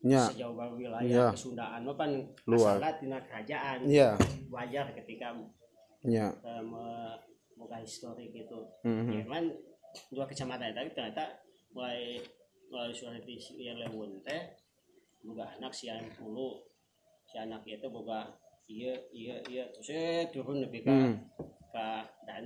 nya 0.01 0.27
sejauh 0.27 0.55
baru 0.55 0.75
Iya. 0.75 0.83
wilayah 1.01 1.27
kesundaan 1.33 1.81
mah 1.83 1.95
kan 1.95 2.11
Luar. 2.47 2.79
tina 2.99 3.19
kerajaan 3.21 3.83
iya 3.85 4.15
wajar 4.47 4.95
ketika 4.95 5.35
nya 6.03 6.31
eh, 6.39 6.63
me- 6.63 7.19
buka 7.55 7.79
histori 7.79 8.31
gitu 8.31 8.63
Mhm. 8.83 9.11
ya 9.11 9.23
kan 9.27 9.45
dua 10.11 10.27
kecamatan 10.27 10.71
tapi 10.71 10.91
ternyata 10.91 11.25
lewun 13.75 14.23
teh 14.23 14.43
boga 15.25 15.45
anak 15.59 15.73
si 15.75 15.91
anak 15.91 16.15
dulu 16.17 16.63
si 17.25 17.37
anak 17.41 17.65
itu 17.65 17.89
boga 17.89 18.29
iya 18.69 18.97
iya 19.13 19.37
iya 19.49 19.65
terus 19.73 19.93
eh 19.93 20.29
turun 20.33 20.65
lebih 20.65 20.85
ke 20.85 20.93
Hmm. 20.93 21.15
ke 21.75 21.87
dan 22.25 22.45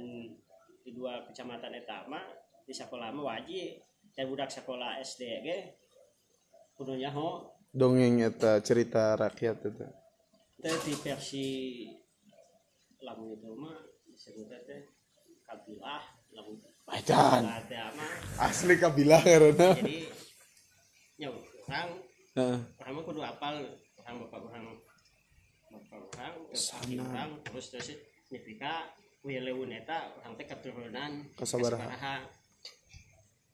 di 0.83 0.91
dua 0.97 1.21
kecamatan 1.29 1.77
eta 1.79 2.09
mah 2.09 2.25
di 2.65 2.73
sekolah 2.73 3.13
mah 3.13 3.37
wajib. 3.37 3.85
Dan 4.17 4.35
budak 4.35 4.51
sekolah 4.51 4.99
SD 4.99 5.23
ge 5.47 5.59
kudunya 6.75 7.13
ho 7.15 7.55
dongeng 7.71 8.19
eta 8.19 8.59
cerita 8.59 9.15
rakyat 9.15 9.63
itu 9.63 9.87
teh 10.59 10.75
di 10.83 10.95
versi 10.99 11.47
lamun 12.99 13.39
itu 13.39 13.51
mah 13.55 13.79
disebutnya 14.11 14.59
teh 14.67 14.83
kabilah 15.47 16.03
lamun 16.35 16.59
Mah 16.89 18.13
asli 18.49 18.75
kabilah 18.81 19.21
karena. 19.21 19.69
Jadi 19.77 20.09
nya 21.19 21.29
orang 21.35 21.89
Heeh. 22.39 22.59
orang 22.79 22.93
mah 22.95 23.05
kudu 23.05 23.21
apal 23.21 23.55
orang 23.99 24.15
bapak 24.23 24.41
orang 24.47 24.65
bapak 25.69 26.01
orang 26.15 26.35
Sana. 26.55 27.03
orang 27.03 27.31
terus 27.43 27.75
terus 27.75 27.89
nipika 28.31 28.87
wilewun 29.27 29.75
eta 29.75 30.15
orang 30.23 30.39
teh 30.39 30.47
keturunan 30.47 31.13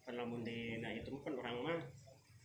kan 0.04 0.12
lamun 0.12 0.44
di 0.44 0.76
nah 0.84 0.92
itu 0.92 1.08
kan 1.24 1.32
orang 1.40 1.56
mah 1.64 1.78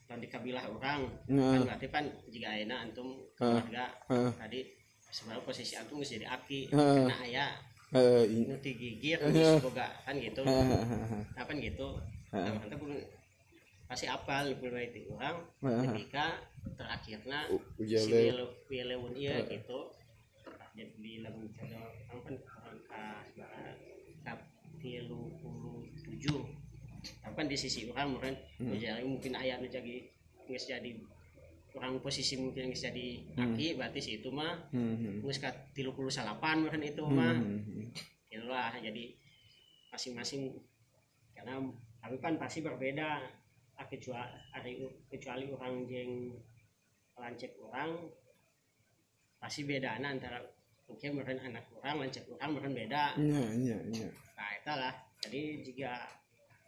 lamun 0.07 0.23
di 0.23 0.29
kabilah 0.31 0.65
orang. 0.71 1.11
Kan 1.27 1.59
berarti 1.67 1.85
kan 1.91 2.05
jika 2.31 2.55
ayeuna 2.55 2.87
antum 2.87 3.19
keluarga 3.35 3.91
Heeh. 4.07 4.31
tadi 4.39 4.59
sebenarnya 5.11 5.43
posisi 5.43 5.75
antum 5.75 5.99
jadi 5.99 6.25
aki 6.31 6.71
Heeh. 6.71 7.03
karena 7.03 7.17
aya 7.19 7.45
Eh, 7.89 8.21
i- 8.29 8.45
nu 8.45 8.53
ti 8.61 8.77
gigir 8.77 9.17
geus 9.17 9.65
boga 9.65 9.89
kan 10.05 10.13
gitu 10.21 10.45
apa 11.33 11.51
gitu 11.57 11.89
nah, 12.29 12.53
kita 12.61 12.75
kudu 12.77 13.01
pasti 13.89 14.05
apal 14.05 14.45
kudu 14.61 14.77
itu 14.77 15.09
orang 15.09 15.41
ketika 15.89 16.37
terakhirnya 16.77 17.49
si 17.81 18.29
Wilewun 18.69 19.17
iya 19.17 19.41
gitu 19.41 19.89
jadi 20.77 20.93
di 21.01 21.25
lagu 21.25 21.41
jodoh 21.49 21.81
orang 22.13 22.21
kan 22.29 22.35
orang 22.61 22.77
ka 24.21 24.33
tilu 24.77 25.33
puluh 25.41 25.81
tujuh 26.05 26.45
kan 27.25 27.45
di 27.49 27.57
sisi 27.57 27.89
orang 27.89 28.13
mungkin 28.13 28.37
jadi 28.77 29.01
mungkin 29.01 29.33
ayah 29.33 29.57
nu 29.57 29.65
jadi 29.65 30.05
nggak 30.45 30.61
jadi 30.61 30.89
orang 31.75 31.99
posisi 31.99 32.33
mungkin 32.35 32.69
nggak 32.69 32.89
jadi 32.89 33.07
aki 33.35 33.77
berarti 33.77 33.99
si 33.99 34.11
itu 34.17 34.29
mah 34.29 34.57
Hmm. 34.71 35.21
nggak 35.21 35.37
ka 35.37 35.49
tilu 35.71 35.91
puluh 35.91 36.09
salapan 36.09 36.63
mungkin 36.63 36.81
itu 36.81 37.03
mah 37.03 37.37
Hmm. 37.37 37.89
itulah 38.29 38.73
jadi 38.75 39.13
masing-masing 39.89 40.53
karena 41.33 41.61
tapi 41.99 42.15
kan 42.17 42.37
pasti 42.37 42.61
berbeda 42.61 43.21
ah, 43.75 43.85
kecuali 43.85 44.85
kecuali 45.07 45.45
orang 45.49 45.73
jeng 45.85 46.11
lancet 47.15 47.51
orang 47.59 48.09
pasti 49.39 49.63
beda 49.63 49.97
antara 50.09 50.39
mungkin 50.85 51.15
mungkin 51.15 51.37
anak 51.39 51.63
orang 51.79 52.05
lancet 52.05 52.25
orang 52.29 52.49
mungkin 52.51 52.73
beda 52.75 53.15
Nya, 53.17 53.43
nya, 53.55 53.77
nya. 53.87 54.07
nah 54.35 54.49
itu 54.51 54.71
lah 54.73 54.93
jadi 55.19 55.41
jika 55.63 55.91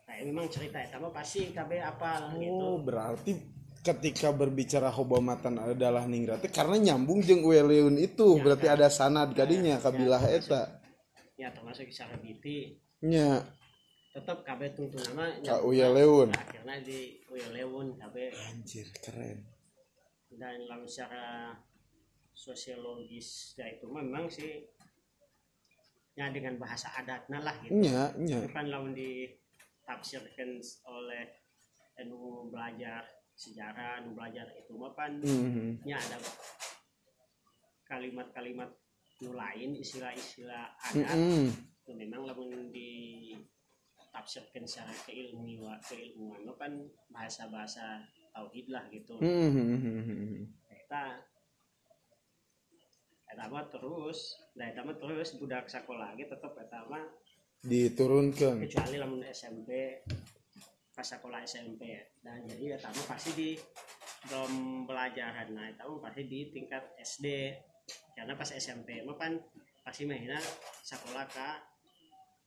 nah, 0.08 0.16
memang 0.24 0.48
cerita 0.48 0.78
itu 0.80 0.98
pasti 1.12 1.52
KB 1.52 1.72
apal 1.80 2.36
gitu 2.38 2.52
Oh, 2.52 2.80
berarti 2.80 3.34
ketika 3.82 4.30
berbicara 4.30 4.94
hobamatan 4.94 5.58
adalah 5.58 6.06
ningrate 6.06 6.48
karena 6.54 6.78
nyambung 6.78 7.26
jeung 7.26 7.42
Weleun 7.42 7.98
itu, 7.98 8.38
Ya, 8.38 8.42
berarti 8.46 8.68
kan. 8.70 8.76
ada 8.78 8.88
sanad 8.88 9.30
kadinya 9.34 9.78
Ya, 9.78 9.82
kabilah 9.82 10.22
ya, 10.22 10.38
eta. 10.38 10.62
ya 11.38 11.48
termasuk 11.50 11.90
secara 11.90 12.16
biti 12.22 12.78
Nya, 13.02 13.42
tetap 14.14 14.46
KB 14.46 14.78
tuntun 14.78 15.02
nama 15.10 15.34
Ka 15.42 15.66
Uyaleun. 15.66 16.30
akhirnya 16.30 16.78
di 16.86 17.18
Uyalewun 17.28 17.98
KB 17.98 18.16
Anjir, 18.54 18.86
keren. 19.02 19.42
dan 20.32 20.62
lalu 20.70 20.86
secara 20.86 21.58
sosiologis 22.32 23.58
ya 23.58 23.68
itu 23.68 23.90
memang 23.90 24.30
sih 24.30 24.64
ya 26.14 26.30
dengan 26.30 26.56
bahasa 26.56 26.88
adatnya 26.94 27.42
lah 27.42 27.56
gitu 27.66 27.74
Nya, 27.76 28.14
nya. 28.16 28.40
bukan 28.46 28.66
lawan 28.70 28.94
ditafsirkan 28.94 30.62
oleh 30.86 31.26
nu 32.02 32.50
belajar 32.50 33.06
sejarah 33.42 34.06
nu 34.06 34.14
belajar 34.14 34.46
itu 34.54 34.78
mah 34.78 34.94
kan 34.94 35.18
Mhm. 35.18 35.82
nya 35.82 35.98
ada 35.98 36.18
kalimat-kalimat 37.84 38.70
nu 39.20 39.34
lain 39.34 39.74
istilah-istilah 39.76 40.66
adat 40.84 41.10
Mm-mm. 41.12 41.50
itu 41.50 41.92
memang 41.92 42.22
lamun 42.24 42.70
ditafsirkan 42.70 44.62
secara 44.64 44.94
keilmuan 45.04 45.82
keilmuan 45.82 46.46
kan 46.56 46.74
bahasa-bahasa 47.10 48.06
tauhid 48.32 48.70
lah 48.70 48.86
gitu 48.88 49.18
Mhm. 49.18 50.46
eta 50.70 51.18
eta 53.28 53.46
mah 53.48 53.66
terus 53.66 54.20
nah 54.54 54.66
eta 54.66 54.82
mah 54.82 54.96
terus 54.96 55.34
budak 55.36 55.66
sekolah 55.66 56.12
lagi 56.12 56.26
tetep 56.26 56.54
eta 56.54 56.86
mah 56.86 57.06
Diturunkan. 57.62 58.58
kecuali 58.60 58.98
lamun 58.98 59.22
SMP 59.24 60.02
pas 60.92 61.08
sekolah 61.08 61.40
SMP 61.42 61.88
dan 62.20 62.44
jadi 62.46 62.76
eta 62.76 62.92
mah 62.92 63.08
pasti 63.08 63.32
di 63.32 63.50
belum 64.28 64.84
pelajaran. 64.86 65.48
Nah 65.52 65.66
eta 65.68 65.88
mah 65.88 66.00
pasti 66.04 66.28
di 66.28 66.52
tingkat 66.52 66.84
SD 66.98 67.28
karena 68.14 68.36
pas 68.36 68.50
SMP 68.50 69.00
mah 69.02 69.16
kan 69.16 69.40
pasti 69.82 70.04
mainnya 70.04 70.38
sekolah 70.84 71.26
ke 71.26 71.50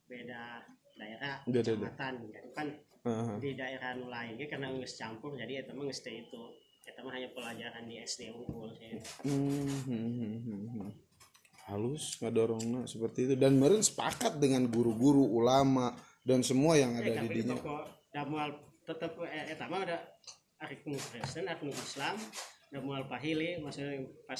beda 0.05 0.61
daerah 0.95 1.41
Beda- 1.43 1.73
kecamatan. 1.73 2.13
Jadi 2.29 2.49
kan 2.53 2.67
Heeh. 3.05 3.37
di 3.37 3.51
daerah 3.53 3.91
nu 3.93 4.07
lain 4.07 4.33
ge 4.33 4.45
karena 4.45 4.69
nggak 4.71 4.89
campur 4.89 5.33
jadi 5.33 5.65
mah 5.67 5.83
geus 5.83 6.01
teu 6.01 6.13
itu. 6.13 6.43
Eta 6.85 7.01
mah 7.01 7.17
hanya 7.17 7.33
pelajaran 7.33 7.89
di 7.89 7.97
SD 7.97 8.29
unggul 8.29 8.69
sih. 8.77 8.93
Mhm. 9.25 10.93
halus 11.65 12.21
ngadorongna 12.21 12.85
seperti 12.85 13.25
itu. 13.25 13.33
Dan 13.33 13.57
meren 13.57 13.81
sepakat 13.81 14.37
dengan 14.37 14.69
guru-guru 14.69 15.25
ulama 15.25 15.97
dan 16.21 16.45
semua 16.45 16.77
yang 16.77 16.93
Eh, 16.93 17.01
ada 17.01 17.09
di 17.09 17.17
tapi 17.25 17.35
dinya 17.41 17.57
damual 18.15 18.55
tetap 18.87 19.11
eh, 19.27 19.51
eta 19.51 19.67
mah 19.67 19.83
ada 19.83 19.99
arif 20.63 20.87
Kristen 20.87 21.51
arif 21.51 21.67
Islam. 21.67 22.15
Damual 22.71 23.03
pahili 23.11 23.59
maksudnya 23.59 23.99
pas 24.23 24.39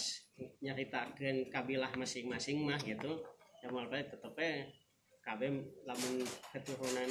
nyaritakeun 0.64 1.52
kabilah 1.52 1.92
masing-masing 2.00 2.64
mah 2.64 2.80
gitu. 2.80 3.20
Damual 3.60 3.92
pahili 3.92 4.08
tetep 4.08 4.32
KB 5.26 5.42
lamun 5.90 6.22
keturunan 6.54 7.10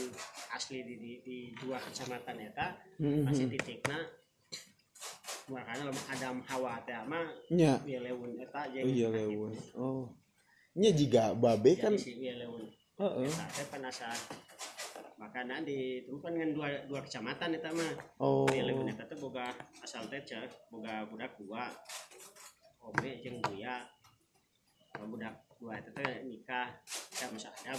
asli 0.55 0.87
di, 0.87 0.95
di, 1.03 1.13
di 1.27 1.39
dua 1.59 1.83
kecamatan 1.83 2.47
eta 2.47 2.79
Mhm. 3.03 3.27
pasti 3.27 3.45
titikna. 3.51 3.99
Makanya 5.51 5.91
lamun 5.93 6.05
Adam 6.09 6.37
Hawa 6.49 6.81
teh 6.87 6.97
mah 7.05 7.27
nya. 7.53 7.77
Wilewun 7.85 8.41
eta 8.41 8.71
oh 8.71 8.89
iya 8.89 9.11
lewat 9.13 9.53
oh. 9.77 10.09
Nya 10.79 10.91
jika 10.95 11.35
babe 11.37 11.77
kan? 11.77 11.99
si 11.99 12.17
Wilewun 12.17 12.71
Heeh. 13.03 13.27
eta 13.29 13.45
teh 13.51 13.67
penasaran 13.69 14.54
makanya 15.15 15.63
di 15.63 16.03
itu 16.03 16.19
kan 16.19 16.35
dengan 16.35 16.51
dua 16.51 16.69
dua 16.91 17.01
kecamatan 17.07 17.55
eta 17.55 17.71
mah 17.71 17.93
oh. 18.19 18.47
Wilewun 18.51 18.91
eta 18.91 19.07
teh 19.07 19.15
boga 19.19 19.47
asal 19.83 20.11
teh 20.11 20.21
cek 20.27 20.71
boga 20.75 21.07
budak 21.07 21.39
dua 21.39 21.71
ome 22.83 23.11
jeung 23.23 23.39
buya. 23.45 23.87
Budak 24.95 25.35
dua 25.59 25.79
eta 25.79 25.91
teh 25.95 26.27
nikah 26.27 26.69
ya 27.15 27.27
masa 27.31 27.51
Adam. 27.63 27.79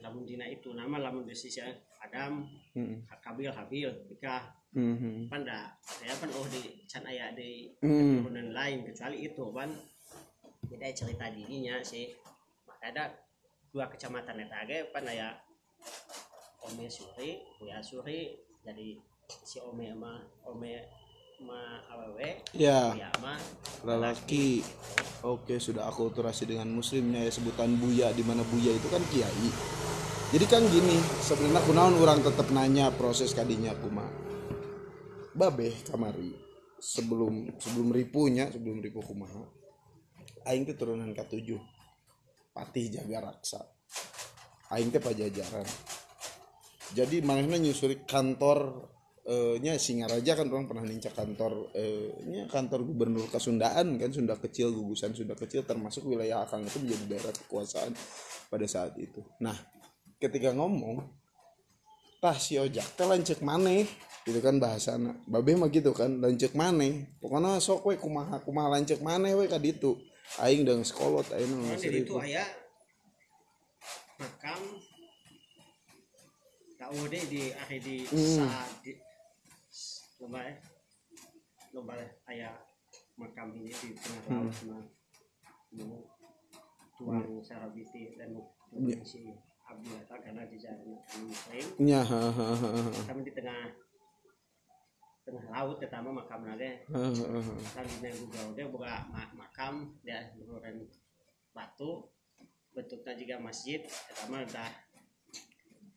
Lamun 0.00 0.24
dina 0.24 0.48
itu 0.48 0.72
nama 0.72 0.96
lamun 0.96 1.28
di 1.28 1.36
sisi 1.36 1.60
Adam 2.00 2.48
Mhm. 2.72 3.04
Kabil 3.20 3.50
Habil 3.52 3.90
nikah. 4.08 4.56
Mhm. 4.70 5.26
kan 5.26 5.42
dah 5.42 5.66
saya 5.82 6.14
kan 6.14 6.30
oh 6.30 6.46
di 6.46 6.86
can 6.86 7.02
aya 7.02 7.34
di 7.34 7.66
Mhm. 7.82 8.22
keturunan 8.22 8.48
lain 8.54 8.78
kecuali 8.86 9.26
itu 9.26 9.44
kan 9.50 9.66
beda 10.70 10.88
cerita 10.94 11.26
dirinya 11.28 11.82
sih. 11.82 12.08
Ada 12.80 13.10
dua 13.74 13.90
kecamatan 13.90 14.40
eta 14.46 14.64
ge 14.64 14.88
pan 14.94 15.04
aya 15.04 15.34
Ome 16.68 16.86
Suri, 16.92 17.40
Buya 17.56 17.80
Suri, 17.80 18.36
jadi 18.60 18.98
si 19.24 19.56
Ome 19.64 19.94
mah 19.96 20.20
Ome 20.44 20.84
mah 21.40 21.80
awewe, 21.88 22.44
ya. 22.52 22.92
Buya 22.92 23.10
mah 23.24 23.40
lelaki. 23.88 24.60
oke 25.20 25.60
sudah 25.60 25.84
akulturasi 25.88 26.48
dengan 26.48 26.72
muslimnya 26.72 27.28
ya 27.28 27.32
sebutan 27.32 27.76
buya 27.76 28.08
di 28.16 28.24
mana 28.24 28.40
buya 28.44 28.72
itu 28.72 28.88
kan 28.88 29.00
kiai. 29.12 29.50
Jadi 30.30 30.46
kan 30.48 30.62
gini 30.64 30.96
sebenarnya 31.20 31.60
kunaon 31.66 31.94
orang 32.00 32.20
tetap 32.24 32.48
nanya 32.54 32.88
proses 32.94 33.36
kadinya 33.36 33.74
kuma 33.76 34.08
babe 35.36 35.76
kamari. 35.88 36.32
Sebelum 36.80 37.60
sebelum 37.60 37.92
ripunya 37.92 38.48
sebelum 38.48 38.80
ripu 38.80 39.04
kumaha 39.04 39.44
aing 40.48 40.64
teh 40.64 40.72
turunan 40.72 41.12
ke-7 41.12 41.60
patih 42.56 42.88
jaga 42.88 43.28
raksa. 43.28 43.60
Aing 44.72 44.88
teh 44.88 45.02
pajajaran 45.02 45.66
jadi 46.96 47.22
manehna 47.22 47.56
nyusuri 47.56 48.02
kantor 48.08 48.90
eh 49.20 49.60
nya 49.60 49.76
Singaraja 49.76 50.32
kan 50.32 50.48
orang 50.48 50.66
pernah 50.66 50.84
nincak 50.88 51.12
kantor 51.12 51.70
eh 51.76 52.24
nya 52.26 52.48
kantor 52.48 52.88
gubernur 52.88 53.28
Kasundaan 53.28 54.00
kan 54.00 54.10
Sunda 54.10 54.34
kecil 54.40 54.72
gugusan 54.72 55.12
Sunda 55.12 55.36
kecil 55.36 55.62
termasuk 55.62 56.08
wilayah 56.08 56.42
Akang 56.42 56.64
itu 56.64 56.80
menjadi 56.80 57.04
daerah 57.06 57.32
kekuasaan 57.36 57.92
pada 58.48 58.66
saat 58.66 58.96
itu. 58.96 59.20
Nah 59.44 59.54
ketika 60.16 60.56
ngomong 60.56 61.04
tah 62.18 62.36
si 62.36 62.56
ojak 62.56 62.96
teh 62.96 63.06
lancek 63.06 63.44
maneh 63.44 63.84
gitu 64.24 64.40
kan 64.40 64.56
bahasana. 64.56 65.14
Babe 65.28 65.52
mah 65.54 65.68
gitu 65.68 65.92
kan 65.92 66.16
lancek 66.16 66.56
maneh. 66.56 67.14
Pokoknya 67.20 67.60
sok 67.60 67.92
we 67.92 68.00
kumaha 68.00 68.40
kumaha 68.40 68.80
lancek 68.80 69.04
maneh 69.04 69.36
we 69.36 69.46
kaditu 69.46 70.00
aing 70.40 70.64
dengan 70.64 70.82
sekolot 70.82 71.28
aing 71.36 71.76
di 71.76 72.02
itu 72.02 72.16
ayah? 72.24 72.48
Makam 74.16 74.60
tak 76.90 77.06
udah 77.06 77.22
di 77.30 77.54
akhir 77.54 77.80
di 77.86 78.02
Hmm. 78.02 78.34
saat 78.42 78.82
di 78.82 78.98
lomba 80.18 80.42
ya 80.42 80.54
lomba 81.70 81.94
ayah 82.26 82.58
makam 83.14 83.54
ini 83.54 83.70
di 83.70 83.94
tengah 83.94 84.22
Hmm. 84.26 84.34
laut 84.42 84.50
sama 84.58 84.78
nu 85.70 86.02
tuang 86.98 87.38
sarabiti 87.46 88.18
dan 88.18 88.34
Iya. 88.74 88.98
si 89.06 89.30
Abdul 89.70 90.02
Hatta 90.02 90.18
karena 90.18 90.42
di 90.50 90.58
jalan 90.58 90.98
muslim 91.22 91.66
nya 91.78 92.02
ha 92.02 92.22
ha 92.26 92.46
ha 92.58 92.68
ha. 92.74 92.90
kami 93.06 93.22
di 93.22 93.38
tengah 93.38 93.70
tengah 95.22 95.46
laut 95.46 95.78
terutama 95.78 96.10
makam 96.10 96.42
nage 96.42 96.90
ha. 96.90 97.00
kami 97.70 97.92
yang 98.02 98.18
juga 98.18 98.40
udah 98.50 98.66
buka 98.66 98.92
ma- 99.14 99.30
makam 99.38 99.94
dia 100.02 100.34
luhuran 100.42 100.90
batu 101.54 102.10
bentuknya 102.74 103.14
juga 103.14 103.34
masjid 103.38 103.78
pertama 103.86 104.42
udah 104.42 104.70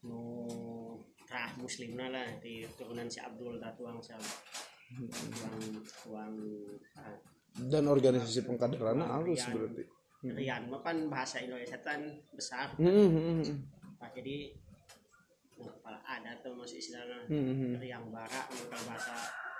nu 0.05 0.21
terah 1.33 1.49
muslimna 1.57 2.13
lah 2.13 2.29
di 2.37 2.61
turunan 2.77 3.09
si 3.09 3.17
Abdul 3.17 3.57
dah 3.57 3.73
tuang 3.73 3.97
si 3.97 4.13
tuang 4.13 5.57
tuang 6.05 6.33
ah, 7.01 7.17
dan 7.73 7.89
organisasi 7.89 8.45
pengkaderannya 8.45 9.01
halus 9.01 9.41
Rian. 9.41 9.53
berarti. 9.57 9.83
Rian 10.29 10.61
mah 10.69 10.85
kan 10.85 11.09
bahasa 11.09 11.41
Indonesia 11.41 11.81
kan 11.81 12.05
besar. 12.37 12.69
Hmm, 12.77 12.85
hmm, 12.85 13.09
hmm, 13.41 13.57
Nah, 13.97 14.11
jadi 14.13 14.51
nah, 15.57 15.73
kepala 15.73 15.99
adat 16.05 16.45
tuh 16.45 16.53
masih 16.53 16.77
istilahnya. 16.77 17.25
Hmm, 17.25 17.49
hmm, 17.49 17.73
riang 17.81 18.13
bara 18.13 18.45
bukan 18.53 18.81
bahasa 18.85 19.15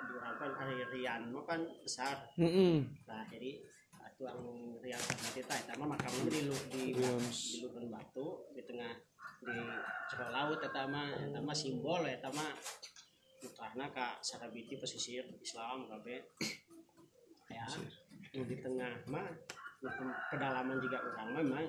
di 0.05 0.13
orang 0.13 0.35
kan 0.37 0.51
hari 0.53 0.77
Rian 0.93 1.21
mah 1.33 1.41
kan 1.41 1.61
besar. 1.81 2.21
Hmm, 2.37 2.53
hmm. 2.53 2.77
nah 3.09 3.25
jadi 3.33 3.65
uh, 3.97 4.09
tuang 4.13 4.41
riang 4.77 5.01
sama 5.01 5.29
kita 5.33 5.53
itu 5.57 5.73
mah 5.81 5.87
makamnya 5.97 6.21
di 6.29 6.41
di 6.69 6.83
Rian. 7.01 7.17
di 7.17 7.57
lubang 7.65 7.89
batu 7.89 8.45
di 8.53 8.61
tengah 8.61 8.93
di 9.43 9.59
cerah 10.09 10.29
laut 10.31 10.59
itu 10.59 10.83
mah 11.43 11.55
simbol 11.55 12.01
itu 12.07 12.29
mah 12.31 12.51
karena 13.43 13.85
kak 13.91 14.23
sarabiti 14.23 14.79
pesisir 14.79 15.27
Islam 15.43 15.91
kabe 15.91 16.31
ya 17.51 17.67
di 18.31 18.55
tengah 18.63 19.03
mah 19.11 19.27
pedalaman 20.31 20.79
juga 20.79 21.03
orang 21.03 21.27
mah 21.35 21.43
memang 21.43 21.67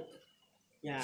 ya 0.87 1.03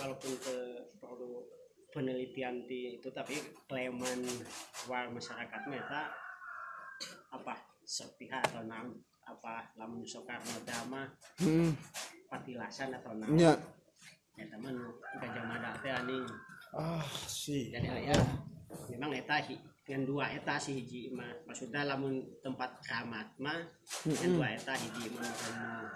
walaupun 0.00 0.32
ke 0.40 0.56
perlu 0.96 1.44
penelitian 1.92 2.64
di 2.64 2.96
itu 2.96 3.10
tapi 3.12 3.36
kleman 3.68 4.24
war 4.88 5.10
masyarakat 5.12 5.62
meta 5.68 6.08
apa 7.34 7.54
sepihak 7.82 8.40
atau 8.48 8.62
nam 8.64 8.94
apa 9.26 9.74
lamun 9.78 10.02
Soekarno 10.06 10.62
dama 10.66 11.06
Hmm, 11.42 11.74
patilasan 12.30 12.94
atau 12.94 13.14
nam. 13.18 13.34
Ya 13.34 13.54
teman 14.48 14.74
teh 15.82 15.92
anjing 15.92 16.24
ah 16.72 17.04
sih 17.28 17.68
jadi 17.74 17.88
ayah 17.90 18.22
memang 18.88 19.12
eta 19.12 19.42
yang 19.90 20.06
dua 20.06 20.30
eta 20.30 20.54
si 20.56 20.78
hiji 20.78 21.10
mah 21.10 21.28
maksudnya 21.44 21.82
lamun 21.82 22.22
tempat 22.40 22.78
keramat 22.86 23.26
mah 23.42 23.58
yang 24.06 24.38
dua 24.38 24.54
eta 24.54 24.72
hiji 24.78 25.10
mah 25.12 25.26
anu 25.26 25.90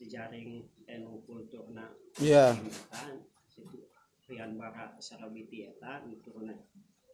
dijaring 0.00 0.64
enu 0.88 1.20
kulturna. 1.28 1.92
Ya 2.16 2.56
kan 2.88 3.20
situ 3.44 3.84
Rian 4.24 4.56
Bara 4.56 4.96
Sarabiti 4.96 5.68
eta 5.68 6.00
turunan 6.24 6.56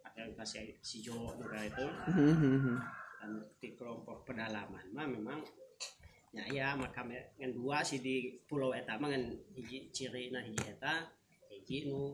akan 0.07 0.33
kasih 0.39 0.79
si 0.81 1.03
negara 1.03 1.67
itu. 1.67 1.87
Hmm, 2.09 2.35
hmm, 2.39 2.59
hmm. 2.63 2.79
dan 3.17 3.33
di 3.59 3.75
kelompok 3.75 4.23
pedalaman 4.23 4.87
mah 4.95 5.09
memang 5.09 5.41
ya 6.37 6.45
ya 6.53 6.69
makam 6.77 7.09
yang 7.41 7.53
dua 7.57 7.81
sih 7.81 8.05
di 8.05 8.37
pulau 8.45 8.77
eta 8.77 9.01
mah 9.01 9.09
ngan 9.09 9.25
hiji 9.57 9.89
ciri 9.89 10.29
nah 10.29 10.45
hiji 10.45 10.69
eta 10.69 11.09
hiji 11.49 11.89
nu 11.89 12.13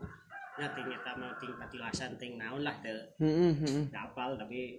nya 0.59 0.71
ting 0.79 0.87
eta 0.87 1.13
mah 1.19 1.35
ting 1.43 1.53
patilasan 1.59 2.15
ting 2.17 2.39
naon 2.39 2.63
lah 2.63 2.79
dapal 3.91 4.39
tapi 4.39 4.79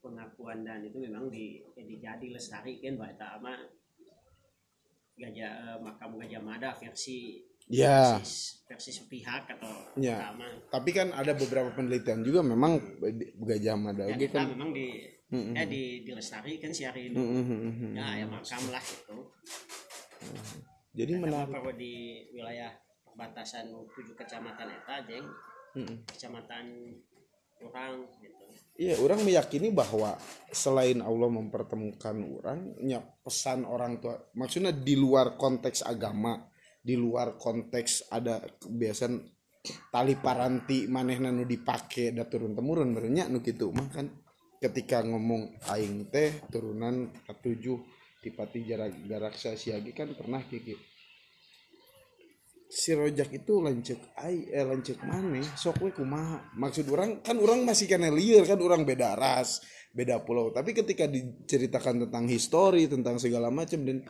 pengakuan 0.00 0.64
dan 0.64 0.86
itu 0.86 0.96
memang 1.02 1.28
di 1.28 1.60
ya 1.76 1.82
dijadi 1.84 2.32
lestari 2.32 2.80
kan 2.80 2.96
bahwa 2.96 3.10
eta 3.12 3.28
mah. 3.42 3.58
Gajah 5.20 5.52
eh, 5.52 5.78
makam 5.84 6.16
gajah 6.16 6.40
mada 6.40 6.72
versi 6.80 7.44
ya. 7.68 8.16
versi, 8.16 8.64
versi 8.64 8.88
sepihak 8.88 9.52
atau 9.52 9.92
Ya. 10.00 10.32
tapi 10.72 10.96
kan 10.96 11.12
ada 11.12 11.36
beberapa 11.36 11.68
penelitian 11.76 12.24
juga 12.24 12.40
memang 12.40 12.80
gajah 13.36 13.76
mada 13.76 14.08
ya 14.08 14.16
oke 14.16 14.32
kan. 14.32 14.48
memang 14.48 14.72
di 14.72 15.04
Hmm, 15.30 15.54
eh 15.54 15.66
di 15.66 16.02
dilestarikan 16.02 16.74
si 16.74 16.82
hari 16.82 17.14
Hmm, 17.14 17.46
hmm. 17.46 17.94
ya 17.94 18.18
ya 18.18 18.26
makam 18.26 18.66
lah 18.74 18.82
itu 18.82 19.18
jadi 20.90 21.16
mah 21.16 21.22
menarik. 21.22 21.54
kalau 21.54 21.72
di 21.78 22.26
wilayah 22.34 22.74
perbatasan 23.06 23.70
tujuh 23.94 24.14
kecamatan 24.18 24.68
eta 24.74 24.96
jeng. 25.06 25.26
Hmm, 25.70 25.86
hmm. 25.86 25.98
kecamatan 26.10 26.66
orang 27.62 28.08
gitu. 28.18 28.44
Iya, 28.80 28.96
orang 29.04 29.20
meyakini 29.22 29.68
bahwa 29.70 30.16
selain 30.50 31.04
Allah 31.04 31.28
mempertemukan 31.28 32.16
orang, 32.40 32.74
nya 32.80 33.04
pesan 33.20 33.68
orang 33.68 34.00
tua, 34.00 34.16
maksudnya 34.32 34.72
di 34.72 34.96
luar 34.96 35.36
konteks 35.36 35.84
agama, 35.84 36.40
di 36.80 36.96
luar 36.96 37.36
konteks 37.36 38.08
ada 38.08 38.40
kebiasaan 38.40 39.14
tali 39.92 40.16
paranti 40.16 40.88
manehna 40.88 41.28
nu 41.28 41.44
dipake 41.44 42.16
da 42.16 42.24
turun 42.24 42.56
temurun 42.56 42.96
berenya 42.96 43.28
nu 43.28 43.44
kitu 43.44 43.68
mah 43.68 43.92
kan 43.92 44.08
ketika 44.60 45.00
ngomong 45.00 45.56
aing 45.72 46.12
teh 46.12 46.44
turunan 46.52 47.08
ketujuh 47.24 47.80
tipati 48.20 48.68
jarak 48.68 48.92
garaksa 49.08 49.56
siagi 49.56 49.96
kan 49.96 50.12
pernah 50.12 50.44
kiki 50.44 50.76
si 52.70 52.94
rojak 52.94 53.34
itu 53.34 53.58
lancek 53.58 54.14
ai 54.22 54.46
eh 54.46 54.62
lancek 54.62 55.02
mana 55.02 55.42
sok 55.58 55.82
we 55.82 55.90
kumaha? 55.90 56.38
Maksud 56.54 56.86
orang 56.94 57.18
kan 57.18 57.34
orang 57.42 57.66
masih 57.66 57.90
kena 57.90 58.14
liar 58.14 58.46
kan 58.46 58.62
orang 58.62 58.86
beda 58.86 59.18
ras 59.18 59.58
beda 59.90 60.22
pulau. 60.22 60.54
Tapi 60.54 60.70
ketika 60.70 61.10
diceritakan 61.10 62.06
tentang 62.06 62.30
histori 62.30 62.86
tentang 62.86 63.18
segala 63.18 63.50
macam 63.50 63.82
dan 63.82 64.06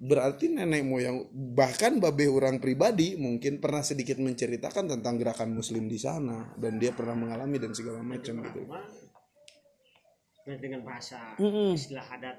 berarti 0.00 0.48
nenek 0.48 0.80
moyang 0.88 1.28
bahkan 1.52 2.00
babe 2.00 2.24
orang 2.24 2.56
pribadi 2.56 3.20
mungkin 3.20 3.60
pernah 3.60 3.84
sedikit 3.84 4.16
menceritakan 4.16 4.96
tentang 4.96 5.20
gerakan 5.20 5.52
muslim 5.52 5.84
di 5.84 6.00
sana 6.00 6.56
dan 6.56 6.80
dia 6.80 6.96
pernah 6.96 7.12
mengalami 7.12 7.60
dan 7.60 7.76
segala 7.76 8.00
macam 8.00 8.40
gitu 8.40 8.64
dengan 10.46 10.80
bahasa 10.84 11.36
Mm-mm. 11.36 11.76
istilah 11.76 12.06
adat 12.16 12.36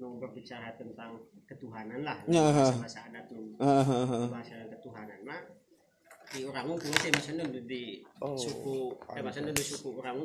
nu 0.00 0.18
berbicara 0.18 0.74
tentang 0.74 1.18
ketuhanan 1.46 2.02
lah 2.02 2.18
Ya. 2.26 2.42
bahasa 2.42 2.74
bahasa 2.78 3.00
adat 3.10 3.26
nu 3.30 3.54
Ah, 3.58 3.82
ah, 3.82 4.04
ah. 4.06 4.26
bahasa 4.30 4.54
ketuhanan 4.70 5.20
mah 5.22 5.42
di 6.32 6.48
orang 6.48 6.64
unggul 6.64 6.94
sih 6.96 7.12
maksudnya 7.12 7.44
di, 7.50 7.60
di 7.68 7.82
Oh, 8.22 8.38
suku 8.38 8.94
eh 9.14 9.20
maksudnya 9.20 9.52
di 9.52 9.60
suku 9.62 10.00
orang 10.00 10.16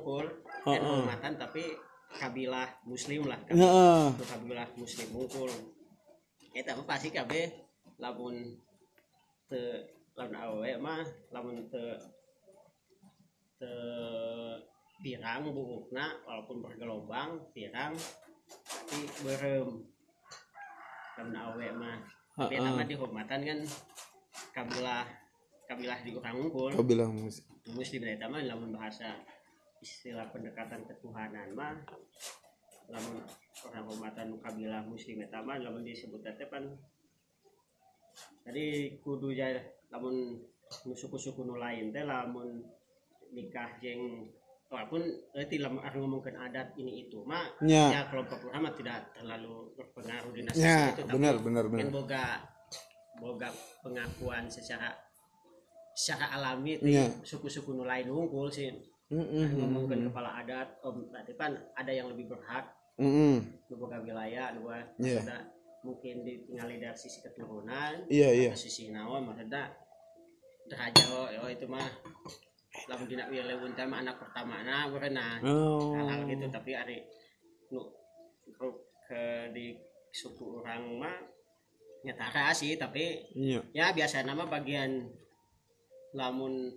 dan 0.63 0.80
oh. 0.82 1.03
hormatan 1.03 1.34
tapi 1.36 1.63
kabilah 2.15 2.69
muslim 2.88 3.27
lah 3.27 3.39
Ya, 3.51 3.67
ah. 3.67 4.08
Itu 4.15 4.23
kabilah 4.23 4.67
muslim 4.80 5.10
unggul 5.13 5.51
eta 6.58 6.73
mah 6.73 6.88
pasti 6.89 7.13
kabeh 7.13 7.53
lamun 8.01 8.56
te 9.45 9.62
lamun 10.17 10.34
awe 10.38 10.71
mah 10.82 11.06
lamun 11.30 11.69
te 11.69 11.84
te 13.62 13.71
pirang 15.08 15.48
buukna 15.56 16.20
walaupun 16.28 16.60
bergelombang 16.60 17.39
pirang 17.56 17.96
tapi 18.67 19.00
berem. 19.24 19.88
Lamun 21.15 21.36
awe 21.39 21.67
mah 21.80 21.98
tapi 22.36 22.60
eta 22.60 22.70
mah 22.76 22.84
dihormatan 22.84 23.39
kan 23.48 23.60
kabilah 24.52 25.08
kabilah 25.63 25.98
di 26.04 26.12
orang 26.12 26.36
unggul 26.36 26.76
kau 26.76 26.84
bilang 26.84 27.15
mus- 27.15 27.48
muslim 27.72 28.04
eta 28.04 28.28
mah 28.28 28.43
lamun 28.43 28.76
bahasa 28.76 29.15
istilah 29.80 30.28
pendekatan 30.36 30.84
ketuhanan 30.86 31.56
mah 31.56 31.80
lamun 32.91 33.24
orang 33.63 33.84
hormatan 33.88 34.28
kabilah 34.43 34.84
muslim 34.84 35.24
eta 35.24 35.39
mah 35.39 35.56
lamun 35.56 35.88
disebut 35.88 36.20
teh 36.20 36.52
pan 36.52 36.67
tadi 38.43 39.00
kudu 39.00 39.32
ja 39.32 39.56
lamun 39.88 40.36
suku-suku 40.70 41.48
nu 41.48 41.56
lain 41.56 41.96
teh 41.96 42.04
lamun 42.04 42.60
nikah 43.32 43.80
jeung 43.80 44.30
walaupun 44.67 44.99
lamun 45.34 45.80
orang 45.80 45.99
ngomongkan 46.03 46.36
adat 46.38 46.75
ini 46.75 47.08
itu 47.08 47.23
mah 47.23 47.47
Ya. 47.63 47.88
ya 47.88 48.01
kelompok 48.12 48.51
ulama 48.51 48.67
tidak 48.75 49.15
terlalu 49.15 49.71
berpengaruh 49.80 50.32
di 50.36 50.41
nasi 50.43 50.60
Ya, 50.60 50.91
itu 50.91 51.08
tapi 51.08 51.15
benar, 51.15 51.36
benar, 51.39 51.65
benar. 51.71 51.88
boga 51.88 52.25
boga 53.17 53.49
pengakuan 53.82 54.45
secara 54.51 54.91
secara 55.97 56.36
alami 56.38 56.77
Nya. 56.84 57.10
suku-suku 57.25 57.73
nu 57.73 57.88
lain 57.88 58.12
unggul 58.12 58.51
sih 58.51 58.69
Heeh. 59.08 59.56
ngomongkan 59.56 60.03
kepala 60.12 60.43
adat 60.43 60.67
om 60.84 61.08
berarti 61.10 61.34
kan 61.39 61.56
ada 61.73 61.89
yang 61.89 62.12
lebih 62.12 62.27
berhak 62.30 62.67
Heeh. 62.99 63.39
nu 63.41 63.73
boga 63.80 63.97
wilayah 64.03 64.51
Iya. 64.51 65.23
maksudnya 65.23 65.39
mungkin 65.82 66.27
ditinggali 66.27 66.84
dari 66.84 66.97
sisi 66.99 67.23
keturunan 67.23 68.03
iya. 68.12 68.51
atau 68.51 68.60
sisi 68.60 68.91
naon 68.91 69.23
maksudnya 69.23 69.71
derajat 70.67 71.08
oh, 71.15 71.32
oh 71.47 71.49
itu 71.49 71.63
mah 71.63 71.88
lamun 72.88 73.06
dina 73.06 73.28
wilayah 73.28 73.60
teh 73.76 73.84
mah 73.84 74.00
anak 74.00 74.15
pertama 74.17 74.63
nah 74.63 74.88
berenang 74.88 75.39
Oh. 75.43 75.91
hal-hal 75.93 76.23
gitu 76.26 76.45
tapi 76.47 76.71
ari 76.71 77.04
nu 77.69 77.84
ke 79.08 79.23
di 79.52 79.76
suku 80.10 80.63
orang 80.63 80.84
mah 80.97 81.17
nyatara 82.04 82.52
sih 82.52 82.76
tapi 82.76 83.28
Iya. 83.36 83.60
ya 83.76 83.86
biasa 83.91 84.23
nama 84.23 84.47
bagian 84.47 85.04
lamun 86.15 86.71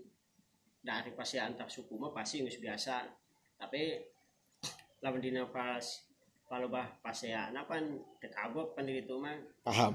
dari 0.81 1.14
pasti 1.14 1.38
antar 1.38 1.70
suku 1.70 1.94
mah 1.94 2.11
pasti 2.11 2.42
nggak 2.42 2.59
biasa 2.59 3.07
tapi 3.55 4.03
lamun 5.01 5.23
dina 5.23 5.46
pas 5.46 5.83
kalau 6.51 6.66
bah 6.66 6.90
pas 6.99 7.14
ya 7.23 7.46
pan 7.62 7.85
tekabok 8.18 8.75
pan 8.75 8.83
di 8.83 8.99
itu 8.99 9.14
mah 9.14 9.38
Paham. 9.62 9.94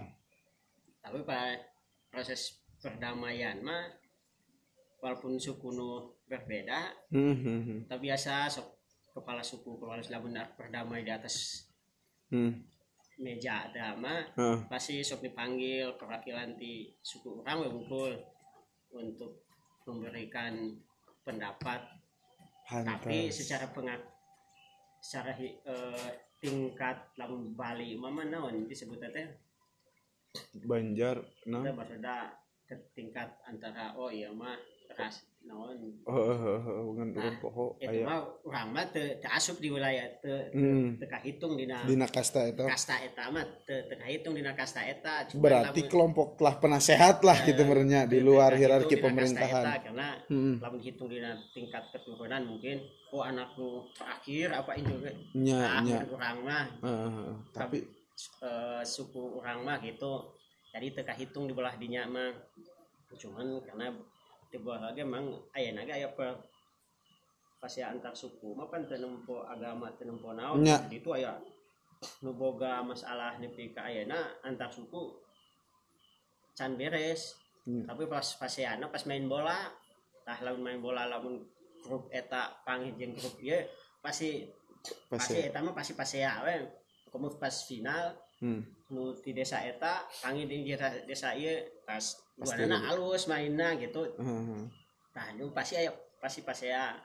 tapi 1.03 1.19
pas 1.27 1.59
proses 2.07 2.55
perdamaian 2.79 3.59
mah 3.59 3.91
walaupun 4.99 5.37
suku 5.37 5.75
nu 5.75 6.15
berbeda 6.25 6.93
Heeh. 7.13 7.85
tapi 7.85 8.09
biasa 8.09 8.49
sok 8.49 8.67
kepala 9.15 9.45
suku 9.45 9.79
kepala 9.79 10.01
lamun 10.11 10.35
berdamai 10.57 11.05
di 11.05 11.11
atas 11.13 11.67
meja 13.15 13.69
ada 13.71 13.95
mah 13.95 14.27
Heeh. 14.35 14.59
pasti 14.67 14.99
sok 15.05 15.23
dipanggil 15.23 15.95
perwakilan 15.95 16.57
di 16.59 16.91
suku 16.99 17.45
orang 17.45 17.63
ngumpul 17.69 18.11
untuk 18.95 19.45
memberikan 19.85 20.73
pendapat 21.21 21.79
tapi 22.65 23.29
secara 23.29 23.69
pengat 23.69 24.01
secara 24.97 25.37
eh, 25.37 26.11
tingkat 26.41 27.13
lamun 27.17 27.53
Bali 27.53 27.93
mama 27.93 28.25
naon 28.25 28.65
disebut 28.65 28.97
teh 29.13 29.29
Banjar 30.65 31.21
nah. 31.47 31.61
maksudnya 31.71 32.33
ke 32.65 32.75
tingkat 32.97 33.29
antara 33.45 33.93
oh 33.93 34.09
iya 34.09 34.33
mah 34.33 34.57
ras 34.93 35.25
naon 35.45 35.77
ngan 36.97 37.09
turun 37.13 37.35
poho 37.37 37.65
aya. 37.77 38.01
mah 38.01 38.17
urang 38.41 38.73
mah 38.73 38.85
teu 38.89 39.21
teu 39.21 39.29
asup 39.29 39.61
di 39.61 39.69
wilayah 39.69 40.09
teu 40.17 40.33
Hmm. 40.51 40.97
teu 40.97 41.05
kahitung 41.05 41.53
dina 41.53 41.85
Dina 41.85 42.09
kasta 42.09 42.49
eta. 42.49 42.65
kasta 42.65 42.97
eta 42.99 43.29
mah 43.29 43.45
teu 43.61 43.77
teu 43.85 43.93
kahitung 43.93 44.33
dina 44.33 44.57
kasta 44.57 44.81
eta 44.81 45.29
Berarti 45.31 45.85
kelompok 45.85 46.41
lah 46.41 46.57
penasehat 46.57 47.21
lah 47.21 47.37
gitu 47.41 47.61
merenya 47.61 48.05
di 48.05 48.17
luar 48.19 48.57
hierarki 48.57 48.97
pemerintahan. 48.97 49.63
eta, 49.63 49.73
karena 49.85 50.07
Hmm. 50.25 50.57
lamun 50.57 50.81
hitung 50.81 51.07
dina 51.07 51.37
tingkat 51.53 51.93
keturunan 51.93 52.41
mungkin 52.41 52.81
oh 53.13 53.21
anakku 53.21 53.85
terakhir 53.93 54.49
apa 54.49 54.71
itu 54.73 54.93
Nya 55.37 55.77
nya. 55.85 56.01
orang 56.09 56.37
mah 56.41 56.65
tapi 57.53 57.85
eh, 58.41 58.81
suku 58.81 59.37
orang 59.37 59.61
mah 59.61 59.77
gitu 59.77 60.25
jadi 60.73 60.89
teka 60.91 61.13
hitung 61.13 61.45
di 61.45 61.53
belah 61.53 61.77
dinya 61.77 62.09
mah 62.09 62.33
cuman 63.13 63.61
karena 63.61 63.93
bawah 64.59 64.91
lagi 64.91 65.01
emang 65.03 65.31
aya 65.55 65.71
naga 65.73 65.93
aya 65.95 66.09
per 66.11 66.35
pasti 67.59 67.81
antar 67.81 68.13
suku. 68.13 68.53
Mah 68.53 68.67
kan 68.69 68.85
teu 68.85 68.99
nempo 68.99 69.43
agama 69.47 69.89
teu 69.97 70.05
nempo 70.05 70.31
naon 70.35 70.61
jadi 70.61 70.95
itu 70.95 71.09
aya 71.15 71.39
nu 72.21 72.35
boga 72.35 72.83
masalah 72.85 73.39
nepi 73.41 73.73
ka 73.73 73.87
ayeuna 73.87 74.43
antar 74.45 74.69
suku 74.69 75.15
can 76.55 76.77
beres. 76.79 77.39
Hmm. 77.65 77.81
tapi 77.81 78.05
pas 78.05 78.21
paseana 78.21 78.93
pas 78.93 79.01
main 79.09 79.25
bola 79.25 79.57
tah 80.21 80.37
lamun 80.45 80.61
main 80.61 80.77
bola 80.77 81.09
lamun 81.09 81.41
grup 81.81 82.13
eta 82.13 82.61
panggil 82.61 82.93
jeung 82.93 83.17
grup 83.17 83.41
ieu 83.41 83.57
pasti 84.05 84.45
pasti 85.09 85.49
eta 85.49 85.65
mah 85.65 85.73
pasti 85.73 85.97
pasea 85.97 86.45
we. 86.45 86.61
Komo 87.09 87.33
pas 87.41 87.65
final 87.65 88.13
Hmm. 88.35 88.67
nu 88.91 89.15
di 89.23 89.31
desa 89.31 89.63
eta 89.63 90.03
panggil 90.19 90.43
di 90.43 90.75
desa 91.07 91.31
ieu 91.39 91.55
pas 91.85 92.01
Pasti 92.35 92.59
duana 92.59 92.77
lebih. 92.77 92.89
alus 92.91 93.23
mainna 93.25 93.67
gitu 93.75 94.01
Heeh. 94.11 94.63
tah 95.09 95.31
nu 95.33 95.47
pasti 95.49 95.77
aya 95.77 95.91
pasti 96.17 96.41
pasea 96.41 96.97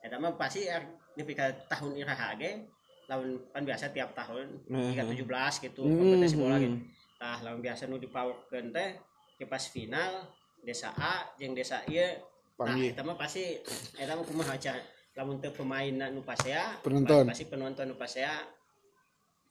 eta 0.00 0.16
mah 0.16 0.34
pasti 0.34 0.66
ya, 0.66 0.82
ka 1.14 1.46
tahun 1.70 1.94
iraha 1.94 2.34
ge 2.34 2.66
lawan 3.04 3.36
kan 3.52 3.62
biasa 3.62 3.92
tiap 3.92 4.10
tahun 4.12 4.64
hingga 4.66 5.04
Heeh. 5.04 5.22
17 5.22 5.62
gitu 5.62 5.82
Hmm. 5.82 5.96
kompetisi 5.96 6.34
bola 6.34 6.56
gitu 6.56 6.76
tah 7.14 7.38
lawan 7.40 7.60
biasa 7.60 7.86
nu 7.86 7.96
dipawekeun 7.96 8.68
teh 8.70 8.90
ke 9.34 9.44
pas 9.44 9.62
final 9.62 10.26
desa 10.60 10.90
A 10.92 11.28
jeung 11.36 11.52
desa 11.52 11.84
ieu 11.86 12.08
Nah, 12.54 12.78
eta 12.78 13.02
mah 13.02 13.14
pasti 13.14 13.58
eta 13.94 14.14
mah 14.14 14.22
kumaha 14.22 14.54
aja 14.54 14.78
lamun 15.12 15.38
teu 15.38 15.50
pemain 15.50 15.90
nu 15.90 16.22
pasea 16.22 16.78
Penonton. 16.80 17.26
pasti 17.26 17.44
penonton 17.44 17.84
nu 17.84 17.94
pasea 17.94 18.30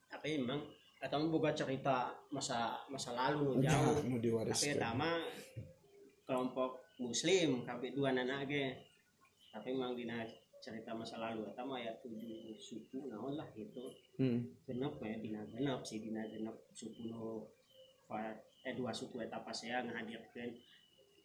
tapi 0.07 0.39
memang 0.39 0.63
mah 1.11 1.27
boga 1.27 1.51
cerita 1.51 2.15
masa 2.31 2.79
masa 2.87 3.11
lalu 3.11 3.59
Nah, 3.59 3.75
jauh 3.75 3.99
nu 4.07 4.15
tapi 4.15 4.23
diwariskeun. 4.23 4.79
mah 4.95 5.19
kelompok 6.23 6.71
muslim 7.03 7.67
kabeh 7.67 7.91
dua 7.91 8.15
nana 8.15 8.47
ge 8.47 8.71
tapi 9.51 9.75
memang 9.75 9.93
dina 9.93 10.23
cerita 10.63 10.95
masa 10.95 11.19
lalu 11.19 11.43
eta 11.51 11.59
mah 11.67 11.75
ya 11.75 11.91
tujuh 11.99 12.55
suku 12.55 13.11
naon 13.11 13.35
lah 13.35 13.47
gitu 13.51 13.83
Hmm. 14.13 14.45
genep 14.69 15.01
ya 15.01 15.17
dina 15.17 15.41
genep 15.49 15.81
sih 15.81 15.97
dina 15.97 16.21
genep 16.29 16.53
suku 16.71 17.09
nu 17.09 17.49
eh 18.63 18.73
dua 18.77 18.93
suku 18.93 19.25
eta 19.25 19.41
pasea 19.41 19.81
ngahadirkeun 19.83 20.53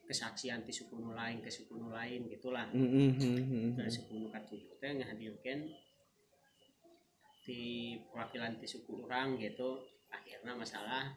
kesaksian 0.08 0.64
ti 0.64 0.72
suku 0.72 0.96
nu 0.96 1.12
lain 1.12 1.44
ke 1.44 1.52
suku 1.52 1.76
nu 1.76 1.92
lain 1.92 2.24
gitulah 2.32 2.64
hmm, 2.72 3.12
hmm. 3.20 3.76
nah 3.76 3.84
suku 3.86 4.16
nu 4.16 4.32
katujuh 4.32 4.72
teh 4.80 4.88
ngahadirkeun 4.96 5.68
ti 7.48 7.96
perwakilan 8.12 8.60
ti 8.60 8.68
suku 8.68 9.08
orang 9.08 9.40
gitu 9.40 9.80
akhirnya 10.12 10.52
masalah 10.52 11.08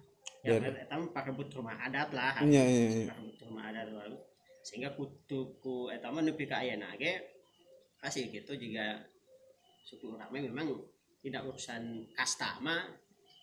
ya 0.47 0.55
Dan- 0.55 0.79
eta 0.79 0.95
mah 0.95 1.11
parebut 1.11 1.51
rumah 1.51 1.75
adat 1.75 2.15
lah 2.15 2.39
Iya 2.39 2.63
iya 2.63 2.87
iya. 2.87 3.05
parebut 3.11 3.35
rumah 3.43 3.67
adat 3.67 3.91
lalu 3.91 4.15
sehingga 4.63 4.95
kutu 4.95 5.59
ku 5.59 5.91
eta 5.91 6.07
mah 6.07 6.23
nepi 6.23 6.47
ka 6.47 6.63
ayeuna 6.63 6.95
ge 6.95 7.19
pasti 7.99 8.31
gitu 8.31 8.55
juga 8.55 9.03
suku 9.83 10.15
orang 10.15 10.31
mah 10.31 10.39
memang 10.39 10.67
tidak 11.19 11.43
urusan 11.51 12.07
kasta 12.15 12.63
mah 12.63 12.79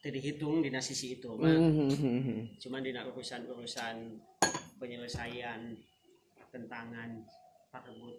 teu 0.00 0.14
dihitung 0.14 0.62
di 0.62 0.70
sisi 0.78 1.18
itu 1.18 1.28
mah. 1.34 1.50
Hmm, 1.50 1.90
hmm, 1.90 2.20
hmm, 2.24 2.40
cuman 2.62 2.80
di 2.80 2.90
urusan-urusan 2.94 3.96
penyelesaian 4.80 5.74
pertentangan 6.38 7.20
parebut 7.68 8.16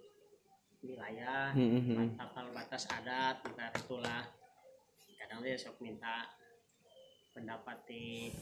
wilayah 0.79 1.51
tapal 2.15 2.47
batas 2.55 2.87
adat 2.87 3.39
maka 3.43 3.67
itulah 3.75 4.23
kadang 5.29 5.45
dia 5.45 5.61
sok 5.61 5.77
minta 5.85 6.25
pendapat 7.37 7.77
di 7.85 8.33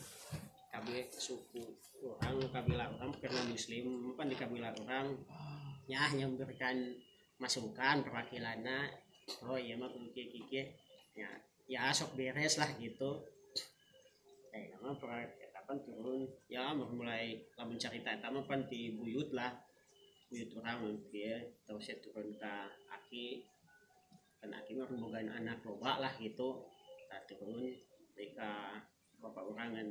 KB 0.72 0.88
suku 1.12 1.68
orang 2.00 2.40
kabila 2.48 2.88
orang 2.88 3.12
karena 3.20 3.44
muslim 3.44 4.16
kan 4.16 4.32
di 4.32 4.40
kabila 4.40 4.72
orang. 4.72 5.20
Ya 5.84 6.08
hanya 6.08 6.32
memberikan 6.32 6.96
masukan 7.44 8.08
perwakilannya. 8.08 8.88
Oh 9.44 9.60
iya 9.60 9.76
mah 9.76 9.92
kieu 10.16 10.32
kieu 10.32 10.64
ya 11.12 11.28
ya 11.68 11.92
sok 11.92 12.16
beres 12.16 12.56
lah 12.56 12.72
gitu. 12.80 13.20
Eh 14.56 14.72
nama 14.72 14.96
perwakilan 14.96 15.78
turun. 15.84 16.24
Ya 16.48 16.72
mulai 16.72 17.52
lamun 17.60 17.76
cerita 17.76 18.16
eta 18.16 18.32
mah 18.32 18.48
pan 18.48 18.64
di 18.64 18.96
buyut 18.96 19.36
lah. 19.36 19.60
Buyut 20.32 20.56
orang 20.56 21.04
dia 21.12 21.52
tahu 21.68 21.84
saya 21.84 22.00
turun 22.00 22.32
ke 22.32 22.54
aki. 22.96 23.44
Kan 24.40 24.56
aki 24.56 24.80
mah 24.80 24.88
anak 25.36 25.60
loba 25.68 26.00
lah 26.00 26.16
gitu 26.24 26.77
tak 27.08 27.28
turun 27.32 27.74
mereka 28.14 28.84
bapak 29.18 29.44
orang 29.44 29.70
dan 29.76 29.88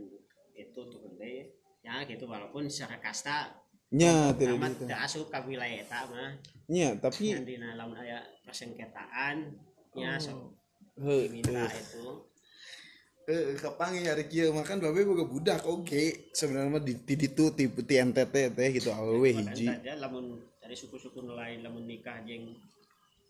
itu 0.57 0.81
turun 0.89 1.17
deh. 1.19 1.51
Ya 1.83 2.03
gitu 2.07 2.27
walaupun 2.27 2.67
secara 2.67 2.99
kasta 2.99 3.67
Nya 3.95 4.35
tadi 4.35 4.51
amat 4.51 4.83
gitu. 4.83 4.91
asup 4.91 5.27
ka 5.31 5.47
wilayah 5.47 5.79
eta 5.79 6.11
mah. 6.11 6.35
Nya 6.67 6.99
tapi 6.99 7.31
yang 7.31 7.47
dina 7.47 7.79
lamun 7.79 7.95
aya 8.03 8.19
persengketaan 8.43 9.47
nya 9.95 10.19
sok 10.19 10.59
heuh, 10.99 11.31
diminta 11.31 11.71
itu. 11.71 12.27
Eh, 13.27 13.59
kapangi 13.59 14.07
hari 14.07 14.27
kieu 14.27 14.51
makan 14.51 14.83
babe 14.83 15.07
boga 15.07 15.23
budak 15.23 15.63
oke. 15.63 16.35
Sebenarnya 16.35 16.71
mah 16.75 16.83
di 16.83 16.99
di 16.99 17.15
ditu 17.15 17.55
ti 17.55 17.71
ti 17.71 17.95
NTT 17.95 18.35
teh 18.59 18.69
gitu 18.75 18.91
awewe 18.91 19.31
hiji. 19.31 19.71
lamun 20.03 20.35
dari 20.59 20.75
suku-suku 20.75 21.23
lain 21.23 21.63
lamun 21.63 21.87
nikah 21.87 22.27
jeung 22.27 22.59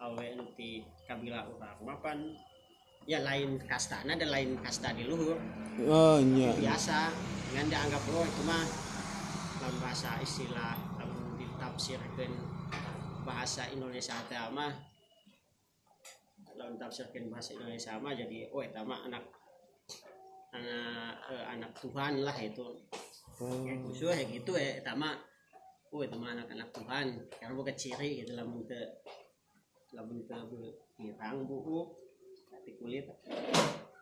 awe 0.01 0.25
nanti 0.25 0.85
kabila 1.05 1.49
urang 1.53 1.81
mah 1.85 2.01
pan 2.01 2.33
ya 3.07 3.23
lain 3.23 3.63
kastana 3.63 4.19
dan 4.19 4.29
lain 4.29 4.59
kasta 4.59 4.91
di 4.91 5.07
luhur. 5.07 5.39
Oh 5.87 6.19
nya 6.19 6.51
biasa. 6.59 7.15
Dengan 7.47 7.67
dianggap 7.71 8.03
oh 8.11 8.27
itu 8.27 8.43
mah 8.43 8.65
dalam 9.63 9.79
bahasa 9.79 10.19
istilah 10.21 10.75
lamun 10.99 11.39
ditafsirkan 11.39 12.31
bahasa 13.23 13.71
Indonesia 13.71 14.19
mah 14.51 14.75
lamun 16.59 16.77
tafsirkan 16.81 17.31
bahasa 17.31 17.55
Indonesia 17.55 17.95
mah 18.03 18.13
jadi 18.13 18.51
oh 18.51 18.61
itu 18.61 18.83
mah 18.83 19.01
anak 19.07 19.25
anak 20.57 21.13
eh, 21.31 21.45
anak 21.55 21.71
Tuhan 21.79 22.27
lah 22.27 22.37
itu. 22.43 22.67
Oh, 23.37 23.69
ya 23.69 23.77
khusus 23.85 24.09
ya 24.09 24.25
gitu 24.25 24.57
ya 24.57 24.81
itu 24.81 24.93
mah 24.97 25.15
oh 25.93 26.01
itu 26.03 26.17
mah 26.19 26.35
anak-anak 26.35 26.69
Tuhan. 26.75 27.07
Karena 27.31 27.55
bukan 27.55 27.77
ciri 27.79 28.25
gitu 28.25 28.35
lamun 28.35 28.67
teu 28.67 28.83
lamun 29.95 30.25
teu 30.27 30.75
pirang 30.97 31.45
buku 31.47 32.06
hati 32.67 32.83
kulit. 32.83 33.07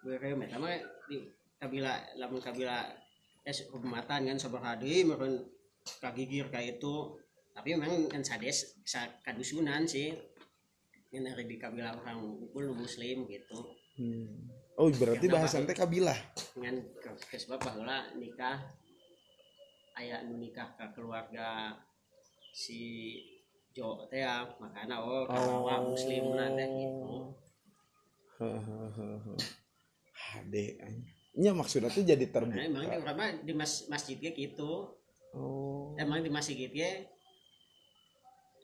Berem 0.01 0.41
eta 0.49 0.57
mah 0.57 0.73
di 1.05 1.21
kabila 1.61 2.01
lamun 2.17 2.41
kabila 2.41 2.81
es 3.45 3.69
hubmatan 3.69 4.25
kan 4.25 4.41
deui 4.81 5.05
meureun 5.05 5.45
kagigir 6.01 6.49
ka 6.49 6.65
itu. 6.65 7.21
Tapi 7.53 7.77
memang 7.77 8.09
kan 8.09 8.25
sades 8.25 8.81
sa 8.89 9.05
kadusunan 9.21 9.85
sih. 9.85 10.17
Yang 11.13 11.37
dari 11.37 11.45
di 11.45 11.57
kabila 11.61 11.93
orang 11.93 12.25
ukul 12.49 12.73
muslim 12.73 13.29
gitu. 13.29 13.77
Hmm. 14.01 14.49
Oh 14.81 14.89
berarti 14.89 15.29
bahasan 15.29 15.69
teh 15.69 15.77
kabilah. 15.77 16.17
dengan 16.57 16.83
ke, 16.99 17.37
sebab 17.37 17.61
bahwa 17.63 18.11
nikah 18.17 18.59
ayah 20.01 20.25
nu 20.27 20.41
nikah 20.41 20.75
ke 20.75 20.87
keluarga 20.97 21.79
si 22.51 23.15
Jo 23.71 24.09
teh 24.11 24.25
ya 24.25 24.43
makanya 24.59 24.99
oh 24.99 25.29
kawawa 25.31 25.85
muslim 25.85 26.35
teh 26.35 26.69
gitu 26.75 27.44
Hade. 30.15 30.67
Nya 31.35 31.51
maksudnya 31.51 31.91
tuh 31.91 32.07
jadi 32.07 32.27
nah, 32.31 32.63
emang 32.63 32.87
di 32.87 32.95
terbuka. 32.95 33.13
mah 33.15 33.31
di 33.43 33.53
mas, 33.55 33.87
masjidnya 33.91 34.31
gitu 34.35 34.95
Oh. 35.35 35.99
emang 35.99 36.23
di 36.23 36.31
masjid 36.31 36.71
ya 36.71 37.03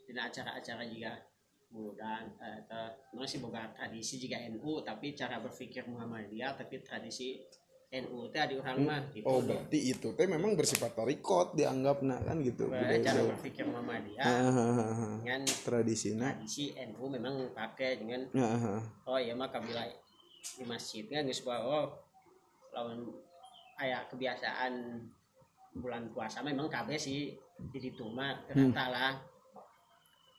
di 0.07 0.15
acara-acara 0.15 0.87
juga 0.87 1.19
mudah 1.75 2.31
atau 2.39 2.95
masih 3.15 3.43
boga 3.43 3.71
tradisi 3.75 4.19
juga 4.19 4.39
NU 4.51 4.83
tapi 4.83 5.15
cara 5.15 5.43
berpikir 5.43 5.87
Muhammadiyah 5.87 6.55
tapi 6.59 6.83
tradisi 6.83 7.43
NU 7.91 8.31
teh 8.31 8.39
di 8.47 8.55
orang 8.55 8.79
mah 8.87 9.01
gitu 9.11 9.27
Oh 9.27 9.43
berarti 9.43 9.79
itu 9.91 10.15
teh 10.15 10.31
memang 10.31 10.55
bersifat 10.55 10.95
tarikot 10.95 11.59
dianggap 11.59 12.07
nah 12.07 12.23
kan 12.23 12.39
gitu. 12.39 12.71
Nah, 12.71 12.87
cara 13.03 13.27
berpikir 13.35 13.67
Muhammadiyah 13.67 14.23
Hahaha. 14.23 15.19
dengan 15.19 15.43
Tradisinya. 15.43 16.31
tradisi 16.39 16.71
NU 16.79 17.05
memang 17.11 17.51
pakai 17.51 17.99
dengan 17.99 18.31
oh 19.11 19.19
iya 19.19 19.35
mah 19.35 19.51
kabila 19.51 19.83
di 20.55 20.63
masjidnya 20.63 21.27
geus 21.27 21.43
bawa 21.43 21.59
oh 21.67 21.87
lawan 22.71 23.11
aya 23.77 24.07
kebiasaan 24.07 25.03
bulan 25.75 26.15
puasa 26.15 26.47
memang 26.47 26.71
KB 26.71 26.95
sih 26.95 27.35
di 27.59 27.79
ditu 27.83 28.07
mah 28.07 28.39
ternyata 28.47 28.87
lah 28.87 29.13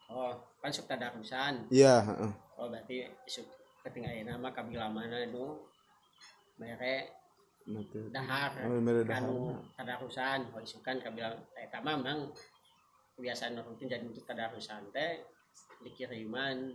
oh 0.07 0.33
kan 0.63 0.71
sok 0.71 0.87
tadarusan 0.87 1.67
Iya, 1.67 1.99
heeh. 1.99 2.31
oh 2.55 2.71
berarti 2.71 3.03
isuk 3.27 3.43
ketinggalan 3.83 4.23
nama 4.23 4.55
kabila 4.55 4.87
mana 4.87 5.27
itu 5.27 5.59
mere 6.55 7.11
tuh. 7.11 7.20
Dahar. 8.09 8.51
Tadarusan 9.73 10.39
oh 10.51 10.59
isukan 10.59 10.97
kabila 10.97 11.29
eta 11.53 11.79
mah 11.79 11.95
memang 11.95 12.29
kebiasaan 13.13 13.59
rutin 13.59 13.87
jadi 13.87 14.03
untuk 14.03 14.25
tadarusan 14.25 14.89
teh 14.89 15.21
dikiriman 15.81 16.73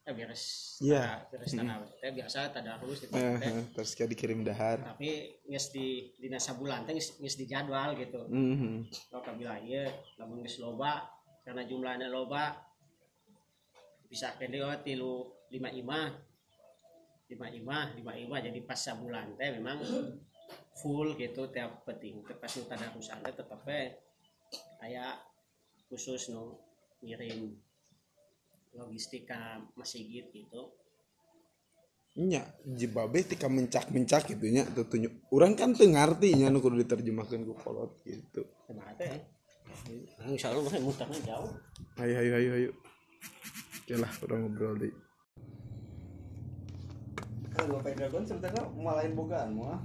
eh 0.00 0.12
beres 0.12 0.76
Iya. 0.80 1.24
beres 1.28 1.52
tarawih 1.52 1.92
teh 1.94 2.10
biasa 2.10 2.48
tadarus 2.50 2.98
gitu 2.98 3.12
Eh, 3.12 3.36
teh. 3.36 3.48
eh, 3.50 3.62
terus 3.70 3.92
kayak 3.92 4.10
dikirim 4.10 4.40
dahar. 4.40 4.80
tapi 4.86 5.10
geus 5.44 5.68
di 5.68 6.08
dina 6.16 6.36
sabulan 6.36 6.84
teh 6.84 6.92
geus 6.92 7.16
geus 7.16 7.36
dijadwal 7.36 7.92
gitu. 7.94 8.24
Mhm. 8.26 8.88
lo 9.10 9.18
kabila 9.20 9.60
ieu 9.60 9.84
lamun 10.16 10.40
geus 10.40 10.56
loba 10.58 11.04
karena 11.42 11.64
jumlahnya 11.64 12.08
loba 12.08 12.56
bisa 14.06 14.34
kene 14.34 14.58
oh 14.58 14.74
tilu 14.80 15.12
lima 15.48 15.70
imah 15.70 16.10
lima 17.30 17.46
imah 17.46 17.86
lima 17.94 18.12
imah 18.18 18.38
jadi 18.42 18.58
pas 18.66 18.74
sabulan 18.74 19.38
teh 19.38 19.54
memang 19.54 19.78
full 20.74 21.14
gitu 21.14 21.46
tiap 21.54 21.86
penting 21.86 22.26
teh 22.26 22.34
pas 22.34 22.50
nu 22.50 22.66
tadarusan 22.66 23.22
teh 23.22 23.34
tetep 23.34 23.62
aya 24.82 25.14
khusus 25.86 26.34
nu 26.34 26.58
ngirim 27.00 27.54
logistik 28.74 29.26
ka 29.26 29.58
masjid 29.74 30.26
gitu. 30.30 30.62
Nya 32.18 32.42
jibabe 32.66 33.22
tika 33.22 33.46
mencak-mencak 33.46 34.34
gitu 34.34 34.46
nya 34.50 34.66
tuh 34.66 34.86
tunjuk 34.86 35.30
orang 35.30 35.54
kan 35.54 35.70
teu 35.74 35.86
ngarti 35.86 36.34
nya 36.34 36.50
nu 36.50 36.58
kudu 36.58 36.82
diterjemahkeun 36.82 37.46
ku 37.46 37.54
kolot 37.54 38.02
gitu. 38.02 38.46
Ke 38.66 38.74
mana 38.74 38.94
teh? 38.98 39.10
Nah, 40.18 40.26
insya 40.26 40.50
Allah 40.50 40.66
mah 40.66 40.82
mutarnya 40.82 41.18
jauh. 41.22 41.54
ayo 42.02 42.14
ayo 42.18 42.32
ayo 42.42 42.50
ayo 42.58 42.70
oke 43.78 43.94
lah 43.94 44.10
udah 44.24 44.36
ngobrol 44.42 44.74
di 44.78 44.90
dua 47.68 47.80
dragon 47.84 48.24
sebetulnya 48.24 48.64
malain 48.78 49.12
bogaan 49.12 49.52
mau 49.52 49.76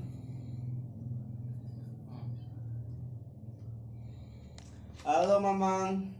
halo 5.03 5.35
mamang 5.43 6.15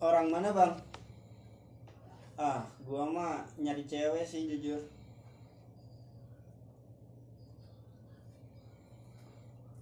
Orang 0.00 0.32
mana 0.32 0.48
bang? 0.48 0.72
Ah, 2.40 2.64
gua 2.88 3.04
mah 3.04 3.44
nyari 3.60 3.84
cewek 3.84 4.24
sih 4.24 4.48
jujur. 4.48 4.80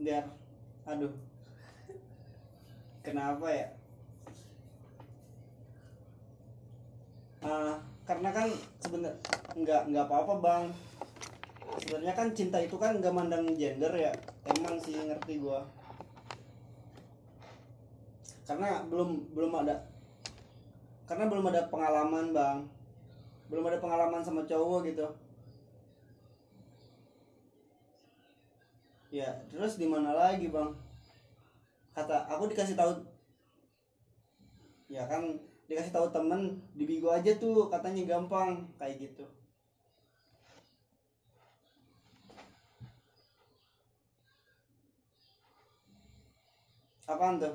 Biar, 0.02 0.26
aduh, 0.82 1.14
kenapa 3.06 3.46
ya? 3.46 3.77
Ah, 7.44 7.78
karena 8.08 8.30
kan 8.34 8.48
sebenar 8.82 9.14
nggak 9.54 9.82
nggak 9.90 10.04
apa-apa 10.06 10.34
bang. 10.42 10.64
Sebenarnya 11.78 12.14
kan 12.16 12.28
cinta 12.34 12.58
itu 12.58 12.74
kan 12.74 12.98
nggak 12.98 13.14
mandang 13.14 13.46
gender 13.54 13.92
ya. 13.94 14.10
Emang 14.46 14.78
sih 14.82 14.96
ngerti 14.96 15.38
gua. 15.38 15.62
Karena 18.48 18.82
belum 18.88 19.34
belum 19.36 19.52
ada 19.66 19.98
karena 21.08 21.24
belum 21.24 21.48
ada 21.48 21.72
pengalaman 21.72 22.36
bang 22.36 22.58
belum 23.48 23.64
ada 23.64 23.80
pengalaman 23.80 24.20
sama 24.20 24.44
cowok 24.44 24.92
gitu 24.92 25.08
ya 29.08 29.32
terus 29.48 29.80
di 29.80 29.88
mana 29.88 30.12
lagi 30.12 30.52
bang 30.52 30.68
kata 31.96 32.28
aku 32.28 32.52
dikasih 32.52 32.76
tahu 32.76 32.92
ya 34.92 35.08
kan 35.08 35.24
dikasih 35.68 35.92
tahu 35.96 36.06
temen 36.16 36.40
di 36.78 36.84
bigo 36.90 37.08
aja 37.18 37.32
tuh 37.42 37.56
katanya 37.72 38.02
gampang 38.10 38.50
kayak 38.78 38.96
gitu 39.04 39.24
apaan 47.08 47.40
tuh 47.40 47.54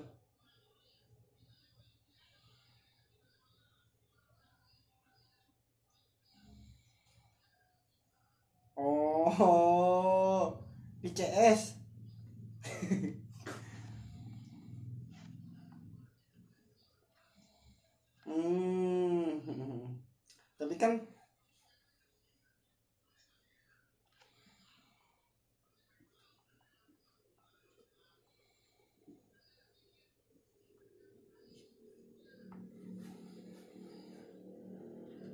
Oh, 8.78 10.58
PCS. 11.02 11.74
hmm. 18.34 19.30
Tapi 20.60 20.76
kan 20.78 20.94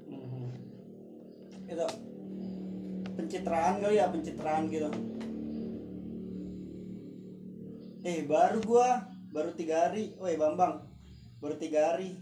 Hmm. 0.09 0.49
Itu 1.69 1.85
pencitraan 3.13 3.77
kali 3.77 4.01
ya 4.01 4.09
pencitraan 4.09 4.71
gitu 4.73 4.89
eh 8.07 8.23
baru 8.23 8.63
gua 8.63 9.05
baru 9.29 9.51
tiga 9.53 9.85
hari 9.91 10.15
woi 10.15 10.39
bambang 10.39 10.87
baru 11.43 11.59
tiga 11.59 11.93
hari 11.93 12.15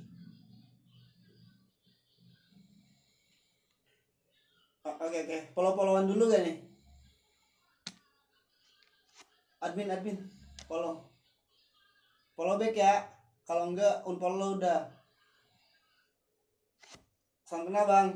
O- 4.88 4.97
oke 5.03 5.17
oke. 5.25 5.38
Follow 5.53 5.73
followan 5.75 6.07
dulu 6.07 6.31
gak 6.31 6.43
nih? 6.47 6.57
Admin 9.59 9.91
admin. 9.91 10.17
Follow 10.69 11.03
follow 12.38 12.55
back 12.55 12.75
ya. 12.75 12.93
Kalau 13.43 13.71
enggak 13.71 14.03
unfollow 14.03 14.55
udah. 14.55 14.91
Salam 17.43 17.67
kenal 17.67 17.88
bang. 17.88 18.09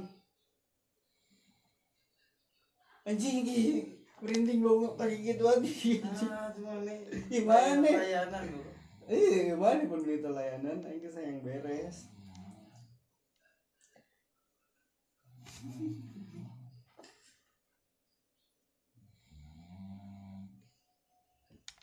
Anjing 3.02 3.42
anjing 3.42 3.88
merinding 4.22 4.62
banget 4.62 4.92
kayak 5.02 5.18
gitu 5.26 5.44
aja 5.50 5.58
Ah, 5.58 6.54
nih 6.78 7.02
Gimana? 7.26 7.90
layanan 7.90 8.44
bro. 8.54 8.70
eh 9.10 9.50
gimana 9.50 9.82
pun 9.90 10.06
berita 10.06 10.30
layanan 10.30 10.86
aing 10.86 11.10
sayang 11.10 11.42
beres 11.42 12.06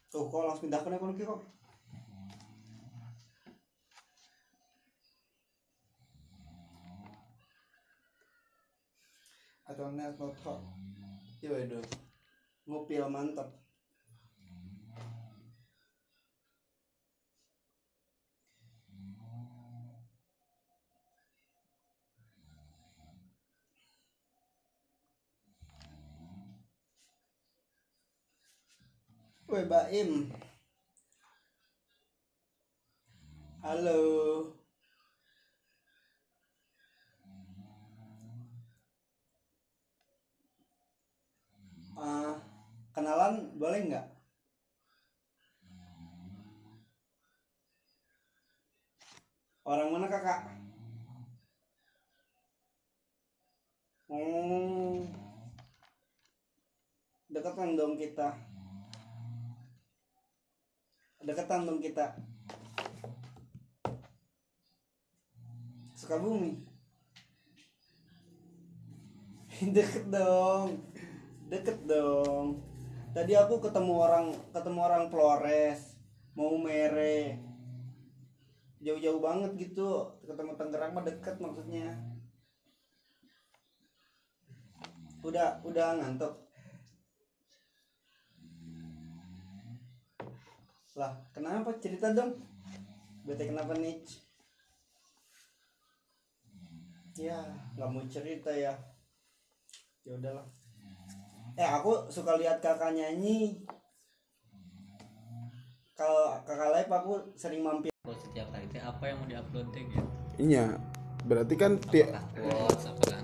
tuh 0.08 0.24
kok 0.24 0.44
langsung 0.44 0.68
pindah 0.68 0.80
ke 0.80 0.88
nih 0.88 1.24
kok? 1.28 1.40
Atau 9.68 9.92
net 9.92 10.16
not 10.16 10.32
kok 10.40 10.58
iya 11.44 11.52
waduh. 11.52 11.84
Ngupil 12.64 13.04
mantap 13.12 13.57
Woi 29.48 29.64
Baim 29.64 30.28
Halo 33.64 34.00
Ah, 41.96 42.36
Kenalan 42.92 43.56
boleh 43.56 43.80
nggak? 43.88 44.06
Orang 49.64 49.88
mana 49.96 50.12
kakak? 50.12 50.44
Oh, 54.12 55.08
deketan 57.32 57.80
dong 57.80 57.96
kita 57.96 58.47
deketan 61.28 61.68
dong 61.68 61.84
kita. 61.84 62.16
Sukabumi 65.92 66.64
deket 69.76 70.08
dong. 70.08 70.80
Deket 71.52 71.84
dong. 71.84 72.64
Tadi 73.12 73.36
aku 73.36 73.60
ketemu 73.60 73.92
orang 73.92 74.26
ketemu 74.56 74.80
orang 74.80 75.04
Flores 75.12 76.00
mau 76.32 76.56
mere. 76.56 77.36
Jauh-jauh 78.80 79.20
banget 79.20 79.52
gitu. 79.68 80.08
Ketemu 80.24 80.56
Tangerang 80.56 80.96
mah 80.96 81.04
deket 81.04 81.36
maksudnya. 81.42 81.92
Udah 85.20 85.60
udah 85.66 85.98
ngantuk 86.00 86.47
lah 90.98 91.14
kenapa? 91.30 91.70
Cerita 91.78 92.10
dong. 92.10 92.34
Bete 93.22 93.46
kenapa 93.46 93.78
nih 93.78 94.02
ya 97.18 97.38
nggak 97.74 97.88
mau 97.90 98.02
cerita 98.10 98.50
ya. 98.50 98.74
Ya 100.02 100.12
udahlah. 100.18 100.46
Eh 101.54 101.66
aku 101.66 102.10
suka 102.10 102.34
lihat 102.38 102.58
kakak 102.58 102.94
nyanyi. 102.94 103.62
Kalau 105.94 106.34
kakak 106.42 106.70
live 106.74 106.90
aku 106.90 107.12
sering 107.34 107.62
mampir. 107.62 107.90
Upload 108.02 108.18
setiap 108.22 108.50
hari 108.54 108.66
teh 108.70 108.82
apa 108.82 109.02
yang 109.06 109.18
mau 109.22 109.26
diupload 109.26 109.66
teh 109.70 109.82
gitu? 109.86 110.08
Iya 110.38 110.78
berarti 111.26 111.54
kan 111.58 111.76
tiap 111.90 112.14
quotes 112.38 112.86
apakah 112.86 113.18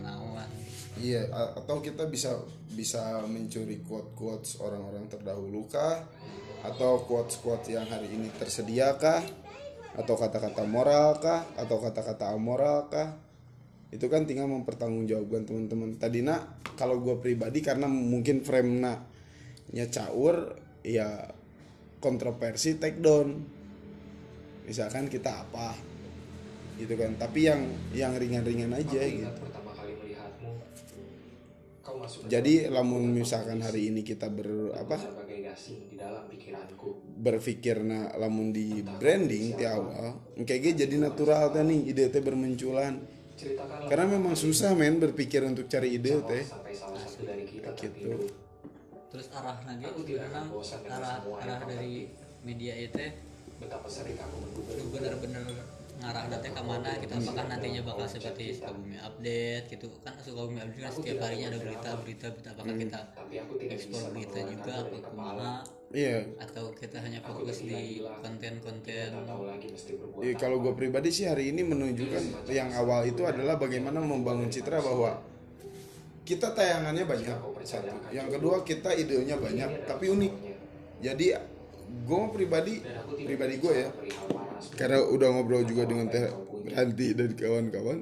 Iya, 1.05 1.27
atau 1.59 1.83
kita 1.85 2.07
bisa 2.09 2.33
bisa 2.73 3.21
mencuri 3.27 3.83
quote 3.85 4.15
quotes 4.17 4.57
orang-orang 4.63 5.05
terdahulu 5.11 5.67
kah? 5.69 6.01
Atau 6.65 7.05
quotes 7.05 7.37
quotes 7.45 7.69
yang 7.69 7.85
hari 7.93 8.09
ini 8.09 8.33
tersedia 8.33 8.97
kah? 8.97 9.21
Atau 9.95 10.17
kata-kata 10.17 10.65
moral 10.65 11.21
kah? 11.21 11.45
Atau 11.61 11.77
kata-kata 11.79 12.33
amoral 12.33 12.89
kah? 12.89 13.21
Itu 13.93 14.09
kan 14.09 14.25
tinggal 14.25 14.49
mempertanggungjawabkan 14.49 15.45
teman-teman. 15.45 16.01
Tadi 16.01 16.25
nak, 16.25 16.65
kalau 16.75 16.99
gue 17.05 17.21
pribadi 17.21 17.61
karena 17.61 17.87
mungkin 17.87 18.43
frame 18.43 18.81
nak 18.81 18.99
nya 19.71 19.87
caur, 19.93 20.57
ya 20.83 21.29
kontroversi 22.01 22.81
take 22.81 22.99
down. 22.99 23.39
Misalkan 24.65 25.13
kita 25.13 25.47
apa, 25.47 25.77
gitu 26.81 26.97
kan. 26.97 27.15
Tapi 27.21 27.41
yang 27.45 27.61
yang 27.93 28.17
ringan-ringan 28.17 28.73
aja 28.75 28.99
Aku 29.05 29.15
gitu. 29.21 29.41
pertama 29.47 29.71
kali 29.77 29.93
melihatmu. 30.01 30.51
Kau 31.85 31.95
masuk 32.01 32.27
Jadi 32.27 32.67
lamun 32.73 33.13
misalkan 33.13 33.61
hari 33.61 33.93
ini 33.93 34.01
kita 34.01 34.33
ber 34.33 34.73
apa 34.75 34.97
gasing 35.55 35.87
di 35.87 35.95
dalam 35.95 36.27
pikiranku. 36.27 37.15
berpikir 37.23 37.79
na 37.87 38.11
lamun 38.19 38.51
di 38.51 38.83
branding 38.83 39.55
di 39.55 39.63
awal 39.63 40.19
kayak 40.43 40.61
gitu 40.75 40.77
jadi 40.83 40.95
natural 40.99 41.55
teh 41.55 41.63
nih 41.63 41.95
ide 41.95 42.11
teh 42.11 42.19
bermunculan. 42.19 42.99
Karena 43.91 44.07
memang 44.19 44.39
susah 44.39 44.75
men 44.79 44.99
berpikir 44.99 45.43
untuk 45.47 45.67
cari 45.71 45.95
ide 45.95 46.23
teh. 46.27 46.43
sampai 46.43 46.75
salah 46.75 46.99
satu 47.03 47.23
dari 47.23 47.47
kita 47.47 47.71
Gitu. 47.75 48.31
terus 49.11 49.31
arah 49.31 49.59
lagi 49.63 49.87
Aku 49.87 50.03
tidak 50.03 50.27
akan 50.27 50.43
memang 50.43 50.47
bosan 50.51 50.81
dengan 50.83 51.03
arah 51.03 51.23
arah 51.23 51.59
dari 51.71 52.11
media 52.43 52.75
itu 52.75 53.07
Betapa 53.63 53.87
sering 53.87 54.19
aku 54.19 54.39
benar-benar 54.91 55.47
ngarah 56.05 56.25
datanya 56.29 56.53
ke 56.53 56.63
mana 56.69 56.91
gitu 57.01 57.13
apakah 57.17 57.45
nantinya 57.49 57.81
bakal 57.89 58.05
seperti 58.05 58.45
Sukabumi 58.61 58.99
update 59.01 59.65
gitu? 59.73 59.87
Kan 60.05 60.15
Sukabumi 60.21 60.61
update 60.61 60.85
kan 60.85 60.93
setiap 60.93 61.19
harinya 61.25 61.47
ada 61.49 61.59
berita 61.65 61.91
berita 62.05 62.27
berita. 62.29 62.49
Apakah 62.53 62.77
kita 62.77 63.01
tapi 63.17 63.35
aku 63.41 63.53
tidak 63.57 63.75
ekspor 63.81 63.97
bisa 63.97 64.07
berita 64.13 64.39
juga 64.45 64.73
apa 64.85 64.97
ke 65.01 65.13
mana? 65.17 65.49
Iya. 65.95 66.19
Atau 66.43 66.65
kita 66.75 66.99
hanya 67.01 67.23
fokus 67.23 67.63
di 67.63 68.03
konten-konten? 68.03 69.09
Iya, 70.21 70.35
kalau 70.35 70.59
gue 70.59 70.75
pribadi 70.75 71.09
sih 71.15 71.25
hari 71.31 71.55
ini 71.55 71.63
menunjukkan 71.63 72.51
yang 72.51 72.75
awal 72.75 73.07
itu 73.07 73.23
adalah 73.23 73.57
bagaimana 73.57 74.03
membangun 74.03 74.51
citra 74.51 74.83
bahwa 74.83 75.23
kita 76.27 76.53
tayangannya 76.53 77.05
banyak. 77.07 77.39
Satu 77.65 77.95
yang 78.11 78.29
kedua 78.29 78.61
kita 78.67 78.93
idenya 78.93 79.39
banyak 79.39 79.87
tapi 79.89 80.11
unik. 80.11 80.33
Jadi 81.05 81.54
gue 82.03 82.21
pribadi 82.35 82.75
pribadi 83.23 83.55
gue 83.63 83.73
ya. 83.73 83.89
Karena 84.75 84.99
udah 85.07 85.29
ngobrol 85.31 85.63
juga 85.63 85.87
dengan 85.87 86.11
teh 86.11 86.27
Ranti 86.65 87.15
dan 87.15 87.31
kawan-kawan. 87.37 87.99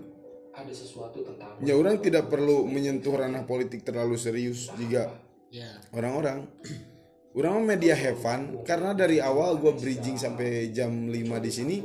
Ada 0.52 0.72
sesuatu 0.72 1.24
tentang 1.24 1.56
ya 1.64 1.76
orang 1.76 2.00
tidak 2.00 2.28
perlu 2.28 2.68
menyentuh 2.68 3.16
ranah 3.16 3.44
politik 3.48 3.84
terlalu 3.84 4.16
serius 4.16 4.72
jika 4.80 5.12
ya. 5.52 5.68
Orang-orang 5.92 6.48
orang 7.38 7.64
media 7.68 7.92
have 7.92 8.20
fun. 8.20 8.64
Karena 8.64 8.96
dari 8.96 9.20
awal 9.20 9.60
gue 9.60 9.72
bridging 9.76 10.16
sampai 10.16 10.72
jam 10.72 11.08
5 11.08 11.12
di 11.44 11.50
sini 11.52 11.76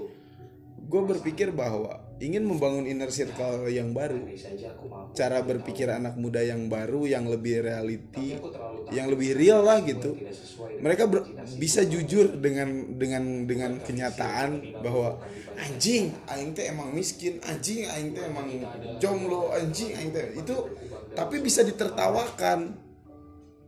gue 0.88 1.02
berpikir 1.04 1.52
bahwa 1.52 2.07
ingin 2.20 2.44
membangun 2.46 2.86
inner 2.90 3.10
circle 3.14 3.70
yang 3.70 3.94
baru. 3.94 4.22
Cara 5.18 5.42
berpikir 5.42 5.90
anak 5.90 6.14
muda 6.18 6.42
yang 6.46 6.70
baru 6.70 7.10
yang 7.10 7.26
lebih 7.26 7.66
reality 7.66 8.38
yang 8.92 9.12
lebih 9.12 9.36
real 9.36 9.64
lah 9.64 9.84
gitu. 9.84 10.16
mereka 10.78 11.10
ber- 11.10 11.26
bisa 11.58 11.82
jujur 11.82 12.38
dengan 12.38 12.70
dengan 13.02 13.50
dengan 13.50 13.82
kenyataan 13.82 14.78
bahwa 14.78 15.18
anjing 15.58 16.14
aing 16.30 16.54
teh 16.54 16.70
emang 16.70 16.94
miskin 16.94 17.42
anjing 17.50 17.90
aing 17.90 18.14
teh 18.14 18.30
emang 18.30 18.46
jomblo 19.02 19.50
anjing 19.58 19.98
aing 19.98 20.14
teh. 20.14 20.38
itu 20.38 20.54
tapi 21.18 21.42
bisa 21.42 21.66
ditertawakan 21.66 22.78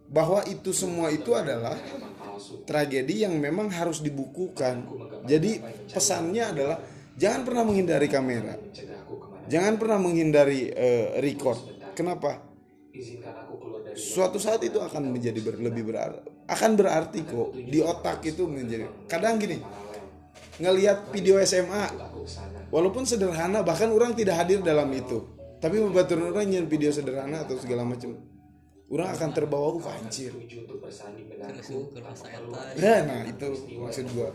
bahwa 0.05 0.45
itu 0.45 0.69
semua 0.69 1.09
itu 1.09 1.33
adalah 1.33 1.73
tragedi 2.69 3.25
yang 3.25 3.33
memang 3.41 3.73
harus 3.73 4.05
dibukukan. 4.05 4.85
Jadi 5.25 5.61
pesannya 5.89 6.43
adalah 6.45 6.77
jangan 7.19 7.43
pernah 7.43 7.63
menghindari 7.67 8.07
kamera. 8.07 8.55
Jangan 9.51 9.75
pernah 9.75 9.99
menghindari 9.99 10.71
eh, 10.71 11.19
record. 11.19 11.59
Kenapa? 11.91 12.47
Suatu 13.93 14.39
saat 14.39 14.63
itu 14.63 14.79
akan 14.79 15.11
menjadi 15.11 15.43
ber- 15.43 15.59
lebih 15.59 15.83
berarti 15.91 16.39
akan 16.49 16.71
berarti 16.73 17.19
kok 17.29 17.53
di 17.53 17.79
otak 17.79 18.25
itu 18.25 18.49
menjadi 18.49 18.89
kadang 19.05 19.37
gini 19.37 19.61
ngelihat 20.57 21.13
video 21.13 21.37
SMA 21.45 21.93
walaupun 22.73 23.05
sederhana 23.05 23.61
bahkan 23.61 23.93
orang 23.93 24.17
tidak 24.17 24.41
hadir 24.41 24.59
dalam 24.65 24.89
itu 24.91 25.29
tapi 25.61 25.77
membaturan 25.77 26.33
orang 26.33 26.49
nyen 26.49 26.65
video 26.65 26.89
sederhana 26.89 27.45
atau 27.45 27.55
segala 27.61 27.85
macam 27.85 28.17
orang 28.89 29.09
akan 29.13 29.29
terbawa 29.33 29.69
anjir. 30.01 30.33
Ke 30.33 31.99
rasa 32.01 32.25
eta 32.33 32.59
Ya, 32.77 33.05
nah 33.05 33.21
itu 33.25 33.47
maksud 33.77 34.05
gua. 34.17 34.33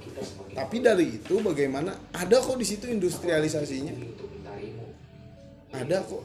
tapi 0.55 0.79
dari 0.79 1.19
itu 1.19 1.35
bagaimana? 1.43 1.91
Ada 2.15 2.39
kok 2.39 2.59
di 2.59 2.67
situ 2.67 2.87
industrialisasinya. 2.87 3.95
Ada 5.75 5.99
kok. 6.07 6.23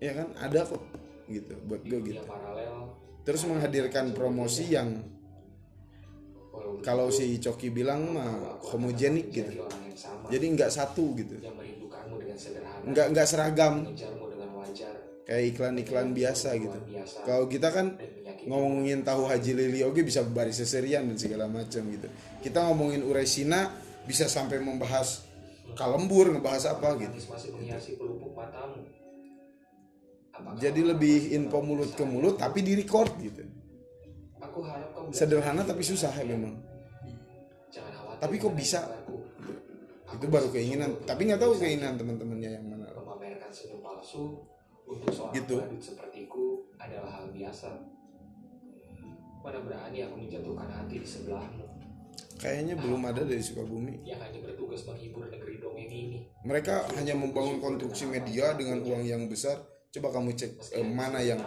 Ya 0.00 0.12
kan? 0.16 0.28
Ada 0.40 0.60
kok. 0.64 0.82
Gitu 1.30 1.54
buat 1.68 1.82
gue 1.86 2.00
gitu. 2.10 2.24
terus 3.22 3.46
menghadirkan 3.46 4.10
promosi 4.10 4.74
yang 4.74 4.98
kalau 6.82 7.12
si 7.12 7.38
Coki 7.38 7.70
bilang 7.70 8.16
mah 8.16 8.58
homogenik 8.72 9.30
gitu. 9.30 9.62
jadi 10.26 10.44
nggak 10.56 10.70
satu 10.72 11.14
gitu. 11.14 11.38
Nggak 12.90 13.06
nggak 13.14 13.26
seragam. 13.28 13.86
Kayak 15.30 15.54
iklan-iklan 15.54 16.10
biasa 16.10 16.58
gitu. 16.58 16.74
kalau 17.22 17.46
kita 17.46 17.70
kan 17.70 17.94
ngomongin 18.50 19.06
tahu 19.06 19.30
haji 19.30 19.54
lili 19.54 19.80
oke 19.86 20.02
bisa 20.02 20.26
baris 20.26 20.58
seserian 20.58 21.06
dan 21.06 21.14
segala 21.14 21.46
macam 21.46 21.86
gitu. 21.86 22.08
Kita 22.42 22.66
ngomongin 22.66 23.06
uresina 23.06 23.70
bisa 24.02 24.26
sampai 24.26 24.58
membahas 24.58 25.22
kalembur 25.78 26.34
ngebahas 26.34 26.74
apa 26.74 26.98
gitu. 26.98 27.14
jadi 30.58 30.80
lebih 30.82 31.30
info 31.36 31.62
mulut 31.62 31.94
ke 31.94 32.02
mulut 32.02 32.34
tapi 32.34 32.66
di 32.66 32.74
record 32.74 33.14
gitu. 33.22 33.46
Aku 34.42 34.66
harap 34.66 34.90
kau 34.98 35.14
sederhana 35.14 35.62
tapi 35.62 35.86
susah 35.86 36.10
ya 36.10 36.26
memang 36.26 36.58
tapi 38.20 38.36
kok 38.36 38.52
bisa? 38.52 38.84
itu 40.10 40.26
baru 40.26 40.50
keinginan. 40.50 40.90
tapi 41.06 41.30
nggak 41.30 41.38
tahu 41.38 41.54
keinginan 41.56 41.94
teman-temannya 41.94 42.50
yang 42.58 42.66
mana. 42.66 42.90
memamerkan 42.92 43.48
senyum 43.54 43.78
palsu 43.78 44.49
untuk 44.90 45.10
seorang 45.14 45.34
Gitu. 45.38 45.56
badut 45.62 45.82
sepertiku 45.82 46.44
adalah 46.76 47.10
hal 47.22 47.30
biasa. 47.30 47.70
Mana 49.40 49.58
berani 49.64 50.04
aku 50.04 50.16
menjatuhkan 50.20 50.68
hati 50.68 51.00
di 51.00 51.08
sebelahmu. 51.08 51.64
Kayaknya 52.36 52.74
belum 52.76 53.00
ada 53.04 53.22
dari 53.24 53.40
Sukabumi. 53.40 54.04
Yang 54.04 54.20
hanya 54.26 54.38
bertugas 54.44 54.84
menghibur 54.84 55.28
negeri 55.28 55.60
dongeng 55.60 55.88
ini. 55.92 56.18
Mereka 56.44 56.92
hanya 56.96 57.16
membangun 57.16 57.60
konstruksi 57.60 58.08
media 58.08 58.52
dengan 58.56 58.84
uang 58.84 59.04
yang 59.04 59.28
besar. 59.28 59.60
Coba 59.92 60.12
kamu 60.12 60.36
cek 60.36 60.52
eh, 60.76 60.84
mana 60.84 61.20
yang 61.24 61.40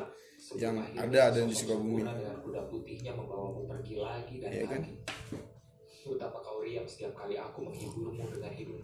yang 0.58 0.76
ada 0.98 1.34
dan 1.34 1.46
di 1.50 1.56
Sukabumi. 1.56 2.02
kuda 2.44 2.68
putihnya 2.68 3.16
membawamu 3.16 3.66
pergi 3.70 3.96
lagi 3.96 4.36
dan 4.44 4.52
kan? 4.68 4.82
lagi 4.84 4.94
betapa 6.04 6.38
kau 6.44 6.60
riang 6.60 6.84
setiap 6.84 7.16
kali 7.16 7.40
aku 7.40 7.64
menghiburmu 7.64 8.28
dengan 8.28 8.52
hidung 8.52 8.80